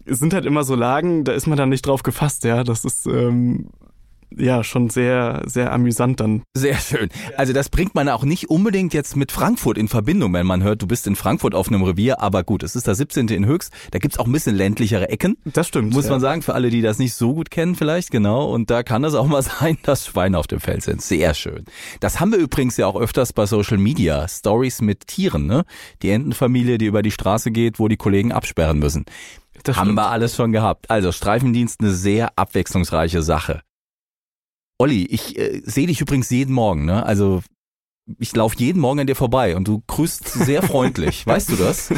Es 0.05 0.19
sind 0.19 0.35
halt 0.35 0.47
immer 0.47 0.65
so 0.65 0.75
Lagen, 0.75 1.25
da 1.25 1.33
ist 1.33 1.47
man 1.47 1.59
dann 1.59 1.69
nicht 1.69 1.87
drauf 1.87 2.03
gefasst, 2.03 2.45
ja, 2.45 2.65
das 2.65 2.85
ist 2.85 3.07
ähm, 3.07 3.71
ja 4.37 4.65
schon 4.65 4.91
sehr, 4.91 5.43
sehr 5.47 5.73
amüsant 5.73 6.21
dann. 6.21 6.43
Sehr 6.55 6.77
schön. 6.77 7.09
Also 7.37 7.53
das 7.53 7.69
bringt 7.69 7.95
man 7.95 8.09
auch 8.09 8.25
nicht 8.25 8.51
unbedingt 8.51 8.95
jetzt 8.95 9.17
mit 9.17 9.33
Frankfurt 9.33 9.79
in 9.79 9.89
Verbindung, 9.89 10.33
wenn 10.33 10.47
man 10.47 10.63
hört, 10.63 10.83
du 10.83 10.87
bist 10.87 11.07
in 11.07 11.17
Frankfurt 11.17 11.55
auf 11.55 11.69
einem 11.69 11.83
Revier, 11.83 12.21
aber 12.21 12.45
gut, 12.45 12.63
es 12.63 12.77
ist 12.77 12.87
der 12.87 12.95
17. 12.95 13.29
in 13.29 13.47
Höchst, 13.47 13.73
da 13.91 13.99
gibt's 13.99 14.19
auch 14.19 14.27
ein 14.27 14.33
bisschen 14.33 14.57
ländlichere 14.57 15.09
Ecken. 15.09 15.37
Das 15.45 15.69
stimmt. 15.69 15.93
Muss 15.93 16.07
ja. 16.07 16.13
man 16.13 16.21
sagen, 16.21 16.43
für 16.43 16.55
alle, 16.55 16.71
die 16.71 16.83
das 16.83 16.99
nicht 16.99 17.15
so 17.15 17.35
gut 17.35 17.51
kennen 17.51 17.75
vielleicht, 17.75 18.11
genau. 18.11 18.51
Und 18.51 18.71
da 18.71 18.83
kann 18.83 19.05
es 19.05 19.15
auch 19.15 19.27
mal 19.27 19.43
sein, 19.61 19.79
dass 19.83 20.07
Schweine 20.07 20.39
auf 20.39 20.47
dem 20.47 20.61
Feld 20.61 20.83
sind. 20.83 21.03
Sehr 21.03 21.35
schön. 21.35 21.65
Das 22.01 22.21
haben 22.21 22.33
wir 22.33 22.39
übrigens 22.39 22.77
ja 22.77 22.87
auch 22.87 22.97
öfters 22.97 23.33
bei 23.33 23.47
Social 23.47 23.79
Media. 23.79 24.27
Stories 24.29 24.81
mit 24.81 25.07
Tieren, 25.07 25.47
ne? 25.47 25.65
Die 26.03 26.11
Entenfamilie, 26.11 26.79
die 26.79 26.87
über 26.87 27.03
die 27.03 27.11
Straße 27.11 27.51
geht, 27.51 27.79
wo 27.79 27.89
die 27.89 27.97
Kollegen 27.97 28.33
absperren 28.33 28.79
müssen. 28.79 29.05
Das 29.63 29.77
haben 29.77 29.87
stimmt. 29.87 29.99
wir 29.99 30.11
alles 30.11 30.37
schon 30.37 30.53
gehabt. 30.53 30.91
Also 30.91 31.13
Streifendienst 31.13 31.81
eine 31.81 31.91
sehr 31.91 32.33
abwechslungsreiche 32.37 33.23
Sache. 33.23 33.63
Olli, 34.79 35.05
ich 35.05 35.39
äh, 35.39 35.63
sehe 35.65 35.87
dich 35.87 36.01
übrigens 36.01 36.31
jeden 36.31 36.55
Morgen, 36.55 36.85
ne? 36.85 37.05
Also 37.05 37.43
ich 38.19 38.37
laufe 38.37 38.57
jeden 38.59 38.81
Morgen 38.81 39.01
an 39.01 39.07
dir 39.07 39.17
vorbei 39.17 39.57
und 39.57 39.67
du 39.67 39.83
grüßt 39.87 40.29
sehr 40.29 40.63
freundlich. 40.63 41.27
weißt 41.27 41.51
du 41.51 41.57
das? 41.57 41.91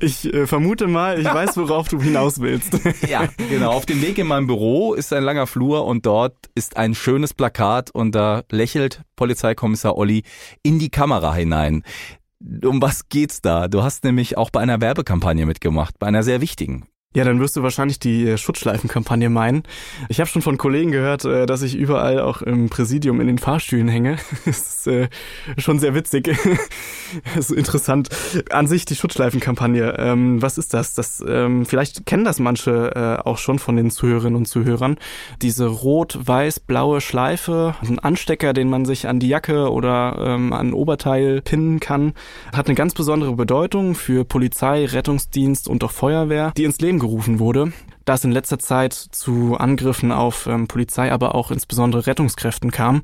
Ich 0.00 0.32
äh, 0.32 0.46
vermute 0.46 0.86
mal, 0.86 1.18
ich 1.20 1.26
weiß, 1.26 1.56
worauf 1.56 1.88
du 1.88 2.00
hinaus 2.00 2.40
willst. 2.40 2.78
ja, 3.08 3.28
genau. 3.36 3.72
Auf 3.72 3.86
dem 3.86 4.00
Weg 4.00 4.18
in 4.18 4.26
mein 4.26 4.46
Büro 4.46 4.94
ist 4.94 5.12
ein 5.12 5.24
langer 5.24 5.46
Flur 5.46 5.86
und 5.86 6.06
dort 6.06 6.36
ist 6.54 6.76
ein 6.76 6.94
schönes 6.94 7.34
Plakat 7.34 7.90
und 7.90 8.14
da 8.14 8.42
lächelt 8.50 9.02
Polizeikommissar 9.16 9.96
Olli 9.96 10.22
in 10.62 10.78
die 10.78 10.90
Kamera 10.90 11.34
hinein. 11.34 11.82
Um 12.64 12.82
was 12.82 13.08
geht's 13.08 13.40
da? 13.40 13.68
Du 13.68 13.82
hast 13.82 14.04
nämlich 14.04 14.36
auch 14.36 14.50
bei 14.50 14.60
einer 14.60 14.80
Werbekampagne 14.80 15.46
mitgemacht, 15.46 15.98
bei 15.98 16.06
einer 16.06 16.22
sehr 16.22 16.40
wichtigen. 16.40 16.86
Ja, 17.14 17.24
dann 17.24 17.40
wirst 17.40 17.56
du 17.56 17.62
wahrscheinlich 17.62 17.98
die 17.98 18.26
äh, 18.26 18.38
Schutzschleifenkampagne 18.38 19.28
meinen. 19.28 19.64
Ich 20.08 20.18
habe 20.18 20.30
schon 20.30 20.40
von 20.40 20.56
Kollegen 20.56 20.92
gehört, 20.92 21.24
äh, 21.26 21.44
dass 21.44 21.60
ich 21.62 21.76
überall 21.76 22.20
auch 22.20 22.40
im 22.40 22.70
Präsidium 22.70 23.20
in 23.20 23.26
den 23.26 23.38
Fahrstühlen 23.38 23.88
hänge. 23.88 24.16
Das 24.44 24.86
ist 24.86 24.86
äh, 24.86 25.08
schon 25.58 25.78
sehr 25.78 25.94
witzig. 25.94 26.28
Das 27.34 27.50
ist 27.50 27.56
interessant. 27.56 28.08
An 28.50 28.66
sich 28.66 28.86
die 28.86 28.96
Schutzschleifenkampagne. 28.96 29.96
Ähm, 29.98 30.40
was 30.40 30.56
ist 30.56 30.72
das? 30.72 30.94
Das 30.94 31.22
ähm, 31.26 31.66
vielleicht 31.66 32.06
kennen 32.06 32.24
das 32.24 32.40
manche 32.40 33.22
auch 33.26 33.36
schon 33.36 33.58
von 33.58 33.76
den 33.76 33.90
Zuhörerinnen 33.90 34.36
und 34.36 34.46
Zuhörern. 34.46 34.96
Diese 35.42 35.66
rot-weiß-blaue 35.66 37.02
Schleife, 37.02 37.74
ein 37.82 37.98
Anstecker, 37.98 38.54
den 38.54 38.70
man 38.70 38.86
sich 38.86 39.08
an 39.08 39.20
die 39.20 39.28
Jacke 39.28 39.70
oder 39.70 40.16
ähm, 40.18 40.52
an 40.52 40.68
ein 40.68 40.72
Oberteil 40.72 41.42
pinnen 41.42 41.80
kann, 41.80 42.14
hat 42.52 42.66
eine 42.66 42.74
ganz 42.74 42.94
besondere 42.94 43.34
Bedeutung 43.34 43.94
für 43.94 44.24
Polizei, 44.24 44.86
Rettungsdienst 44.86 45.68
und 45.68 45.84
auch 45.84 45.90
Feuerwehr, 45.90 46.52
die 46.56 46.64
ins 46.64 46.80
Leben 46.80 46.98
gerufen 47.02 47.38
wurde, 47.38 47.72
da 48.04 48.14
es 48.14 48.24
in 48.24 48.32
letzter 48.32 48.58
Zeit 48.58 48.94
zu 48.94 49.56
Angriffen 49.56 50.12
auf 50.12 50.46
ähm, 50.46 50.68
Polizei, 50.68 51.12
aber 51.12 51.34
auch 51.34 51.50
insbesondere 51.50 52.06
Rettungskräften 52.06 52.70
kam 52.70 53.02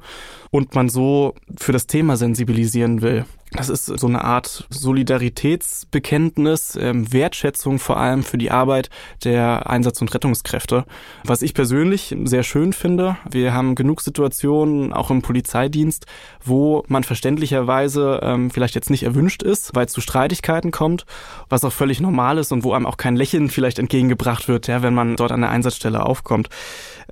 und 0.51 0.75
man 0.75 0.89
so 0.89 1.35
für 1.59 1.73
das 1.73 1.87
Thema 1.87 2.17
sensibilisieren 2.17 3.03
will. 3.03 3.27
Das 3.53 3.71
ist 3.71 3.87
so 3.87 4.07
eine 4.07 4.25
Art 4.25 4.67
Solidaritätsbekenntnis, 4.69 6.79
ähm, 6.81 7.13
Wertschätzung 7.13 7.79
vor 7.79 7.97
allem 7.97 8.23
für 8.23 8.37
die 8.37 8.51
Arbeit 8.51 8.91
der 9.25 9.71
Einsatz- 9.71 10.03
und 10.03 10.15
Rettungskräfte. 10.15 10.85
Was 11.25 11.41
ich 11.41 11.55
persönlich 11.55 12.15
sehr 12.25 12.43
schön 12.43 12.75
finde. 12.75 13.17
Wir 13.31 13.55
haben 13.55 13.75
genug 13.75 14.03
Situationen, 14.03 14.93
auch 14.93 15.11
im 15.11 15.23
Polizeidienst, 15.23 16.05
wo 16.45 16.85
man 16.89 17.05
verständlicherweise 17.05 18.21
ähm, 18.23 18.51
vielleicht 18.51 18.75
jetzt 18.75 18.91
nicht 18.91 19.05
erwünscht 19.05 19.43
ist, 19.43 19.75
weil 19.75 19.87
es 19.87 19.93
zu 19.93 20.03
Streitigkeiten 20.03 20.71
kommt, 20.71 21.07
was 21.49 21.65
auch 21.65 21.73
völlig 21.73 22.01
normal 22.01 22.37
ist 22.37 22.53
und 22.53 22.65
wo 22.65 22.75
einem 22.75 22.87
auch 22.87 22.99
kein 22.99 23.17
Lächeln 23.17 23.49
vielleicht 23.49 23.79
entgegengebracht 23.79 24.49
wird, 24.49 24.67
ja, 24.67 24.83
wenn 24.83 24.95
man 24.95 25.17
dort 25.17 25.33
an 25.33 25.41
der 25.41 25.51
Einsatzstelle 25.51 26.05
aufkommt. 26.05 26.51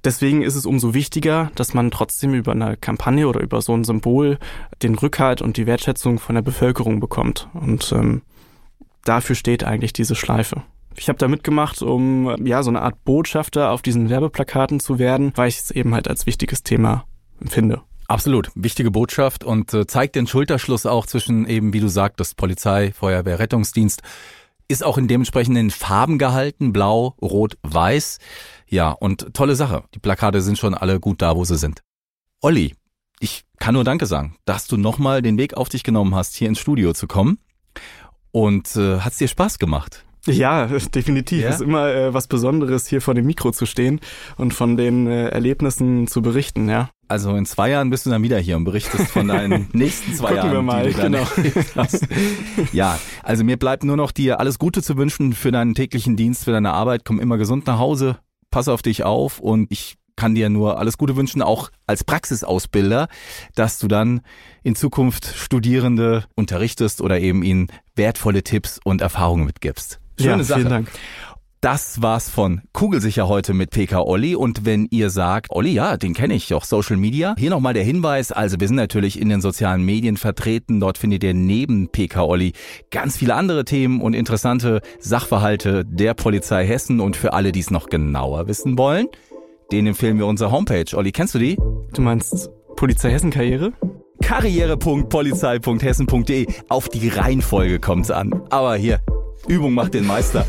Deswegen 0.04 0.42
ist 0.42 0.54
es 0.54 0.66
umso 0.66 0.92
wichtiger, 0.92 1.50
dass 1.54 1.72
man 1.72 1.90
trotzdem 1.90 2.34
über 2.34 2.52
eine 2.52 2.76
Kampagne 2.76 3.26
oder 3.26 3.40
über 3.40 3.62
so 3.62 3.74
ein 3.74 3.84
Symbol 3.84 4.38
den 4.82 4.94
Rückhalt 4.94 5.40
und 5.40 5.56
die 5.56 5.66
Wertschätzung 5.66 6.18
von 6.26 6.34
der 6.34 6.42
Bevölkerung 6.42 6.98
bekommt. 6.98 7.48
Und 7.54 7.92
ähm, 7.92 8.22
dafür 9.04 9.36
steht 9.36 9.62
eigentlich 9.62 9.92
diese 9.92 10.16
Schleife. 10.16 10.64
Ich 10.96 11.08
habe 11.08 11.18
da 11.18 11.28
mitgemacht, 11.28 11.82
um 11.82 12.44
ja 12.44 12.62
so 12.62 12.70
eine 12.70 12.82
Art 12.82 13.04
Botschafter 13.04 13.70
auf 13.70 13.80
diesen 13.80 14.10
Werbeplakaten 14.10 14.80
zu 14.80 14.98
werden, 14.98 15.32
weil 15.36 15.48
ich 15.48 15.58
es 15.58 15.70
eben 15.70 15.94
halt 15.94 16.08
als 16.08 16.26
wichtiges 16.26 16.64
Thema 16.64 17.04
empfinde. 17.40 17.82
Absolut, 18.08 18.50
wichtige 18.54 18.90
Botschaft 18.90 19.44
und 19.44 19.72
äh, 19.72 19.86
zeigt 19.86 20.16
den 20.16 20.26
Schulterschluss 20.26 20.86
auch 20.86 21.06
zwischen 21.06 21.46
eben, 21.46 21.72
wie 21.72 21.80
du 21.80 21.88
sagtest, 21.88 22.36
Polizei, 22.36 22.92
Feuerwehr, 22.92 23.38
Rettungsdienst. 23.38 24.02
Ist 24.68 24.84
auch 24.84 24.98
in 24.98 25.06
dementsprechenden 25.06 25.70
Farben 25.70 26.18
gehalten, 26.18 26.72
blau, 26.72 27.14
rot, 27.22 27.56
weiß. 27.62 28.18
Ja, 28.68 28.90
und 28.90 29.32
tolle 29.32 29.54
Sache. 29.54 29.84
Die 29.94 30.00
Plakate 30.00 30.40
sind 30.40 30.58
schon 30.58 30.74
alle 30.74 30.98
gut 30.98 31.22
da, 31.22 31.36
wo 31.36 31.44
sie 31.44 31.56
sind. 31.56 31.82
Olli, 32.40 32.74
ich 33.20 33.44
kann 33.58 33.74
nur 33.74 33.84
Danke 33.84 34.06
sagen, 34.06 34.36
dass 34.44 34.66
du 34.66 34.76
nochmal 34.76 35.22
den 35.22 35.38
Weg 35.38 35.54
auf 35.54 35.68
dich 35.68 35.82
genommen 35.82 36.14
hast, 36.14 36.34
hier 36.34 36.48
ins 36.48 36.58
Studio 36.58 36.92
zu 36.92 37.06
kommen. 37.06 37.38
Und 38.30 38.76
äh, 38.76 39.00
hat's 39.00 39.18
dir 39.18 39.28
Spaß 39.28 39.58
gemacht? 39.58 40.04
Ja, 40.26 40.66
definitiv. 40.94 41.42
Ja? 41.42 41.50
ist 41.50 41.60
immer 41.60 41.88
äh, 41.88 42.14
was 42.14 42.26
Besonderes, 42.26 42.86
hier 42.86 43.00
vor 43.00 43.14
dem 43.14 43.26
Mikro 43.26 43.52
zu 43.52 43.66
stehen 43.66 44.00
und 44.36 44.54
von 44.54 44.76
den 44.76 45.06
äh, 45.06 45.28
Erlebnissen 45.28 46.06
zu 46.06 46.22
berichten, 46.22 46.68
ja. 46.68 46.90
Also 47.08 47.36
in 47.36 47.46
zwei 47.46 47.70
Jahren 47.70 47.88
bist 47.90 48.04
du 48.04 48.10
dann 48.10 48.22
wieder 48.24 48.38
hier 48.38 48.56
und 48.56 48.64
berichtest 48.64 49.08
von 49.12 49.28
deinen 49.28 49.68
nächsten 49.72 50.14
zwei 50.14 50.34
Gucken 50.34 50.52
Jahren. 50.52 50.52
Wir 50.52 50.62
mal, 50.62 50.92
genau. 50.92 51.26
Ja, 52.72 52.98
also 53.22 53.44
mir 53.44 53.56
bleibt 53.56 53.84
nur 53.84 53.96
noch 53.96 54.10
dir 54.10 54.40
alles 54.40 54.58
Gute 54.58 54.82
zu 54.82 54.96
wünschen 54.96 55.32
für 55.32 55.52
deinen 55.52 55.74
täglichen 55.74 56.16
Dienst, 56.16 56.44
für 56.44 56.50
deine 56.50 56.72
Arbeit. 56.72 57.04
Komm 57.04 57.20
immer 57.20 57.38
gesund 57.38 57.66
nach 57.68 57.78
Hause, 57.78 58.18
pass 58.50 58.66
auf 58.66 58.82
dich 58.82 59.04
auf 59.04 59.38
und 59.38 59.70
ich 59.70 59.96
kann 60.16 60.34
dir 60.34 60.48
nur 60.48 60.78
alles 60.78 60.98
Gute 60.98 61.16
wünschen, 61.16 61.42
auch 61.42 61.70
als 61.86 62.04
Praxisausbilder, 62.04 63.08
dass 63.54 63.78
du 63.78 63.88
dann 63.88 64.22
in 64.62 64.74
Zukunft 64.74 65.26
Studierende 65.26 66.24
unterrichtest 66.34 67.00
oder 67.00 67.20
eben 67.20 67.42
ihnen 67.42 67.68
wertvolle 67.94 68.42
Tipps 68.42 68.80
und 68.82 69.00
Erfahrungen 69.00 69.44
mitgibst. 69.44 70.00
Schöne 70.18 70.38
ja, 70.38 70.44
Sache. 70.44 70.60
Vielen 70.60 70.70
Dank. 70.70 70.90
Das 71.62 72.00
war's 72.00 72.28
von 72.28 72.60
Kugelsicher 72.72 73.28
heute 73.28 73.52
mit 73.54 73.70
PK 73.70 74.00
Olli. 74.00 74.36
Und 74.36 74.64
wenn 74.64 74.86
ihr 74.90 75.10
sagt, 75.10 75.50
Olli, 75.50 75.70
ja, 75.70 75.96
den 75.96 76.14
kenne 76.14 76.34
ich, 76.34 76.52
auch 76.54 76.64
Social 76.64 76.96
Media. 76.96 77.34
Hier 77.38 77.50
nochmal 77.50 77.74
der 77.74 77.82
Hinweis. 77.82 78.30
Also 78.30 78.60
wir 78.60 78.68
sind 78.68 78.76
natürlich 78.76 79.20
in 79.20 79.30
den 79.30 79.40
sozialen 79.40 79.82
Medien 79.82 80.16
vertreten. 80.16 80.80
Dort 80.80 80.98
findet 80.98 81.24
ihr 81.24 81.34
neben 81.34 81.88
PK 81.88 82.22
Olli 82.22 82.52
ganz 82.90 83.16
viele 83.16 83.34
andere 83.34 83.64
Themen 83.64 84.00
und 84.00 84.14
interessante 84.14 84.80
Sachverhalte 85.00 85.84
der 85.84 86.14
Polizei 86.14 86.66
Hessen. 86.66 87.00
Und 87.00 87.16
für 87.16 87.32
alle, 87.32 87.52
die 87.52 87.60
es 87.60 87.70
noch 87.70 87.88
genauer 87.88 88.46
wissen 88.48 88.78
wollen, 88.78 89.08
denen 89.72 89.88
empfehlen 89.88 90.18
wir 90.18 90.26
unsere 90.26 90.50
Homepage. 90.50 90.86
Olli, 90.94 91.12
kennst 91.12 91.34
du 91.34 91.38
die? 91.38 91.56
Du 91.92 92.00
meinst 92.02 92.50
Polizei 92.76 93.10
Hessen 93.10 93.30
Karriere? 93.30 93.72
Karriere.polizei.hessen.de. 94.22 96.46
Auf 96.68 96.88
die 96.88 97.08
Reihenfolge 97.08 97.78
kommt's 97.78 98.10
an. 98.10 98.42
Aber 98.50 98.74
hier, 98.76 99.00
Übung 99.48 99.74
macht 99.74 99.94
den 99.94 100.06
Meister. 100.06 100.46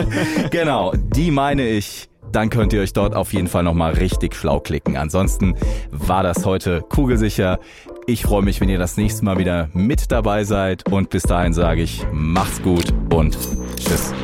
genau, 0.50 0.92
die 0.94 1.30
meine 1.30 1.68
ich. 1.68 2.08
Dann 2.32 2.48
könnt 2.48 2.72
ihr 2.72 2.80
euch 2.80 2.92
dort 2.92 3.16
auf 3.16 3.32
jeden 3.32 3.48
Fall 3.48 3.64
nochmal 3.64 3.94
richtig 3.94 4.36
schlau 4.36 4.60
klicken. 4.60 4.96
Ansonsten 4.96 5.56
war 5.90 6.22
das 6.22 6.46
heute 6.46 6.82
kugelsicher. 6.82 7.58
Ich 8.06 8.22
freue 8.22 8.42
mich, 8.42 8.60
wenn 8.60 8.68
ihr 8.68 8.78
das 8.78 8.96
nächste 8.96 9.24
Mal 9.24 9.38
wieder 9.38 9.68
mit 9.72 10.12
dabei 10.12 10.44
seid. 10.44 10.88
Und 10.90 11.10
bis 11.10 11.24
dahin 11.24 11.52
sage 11.52 11.82
ich, 11.82 12.06
macht's 12.12 12.62
gut 12.62 12.94
und 13.12 13.36
tschüss. 13.76 14.14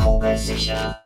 Kugelsicher. 0.00 1.05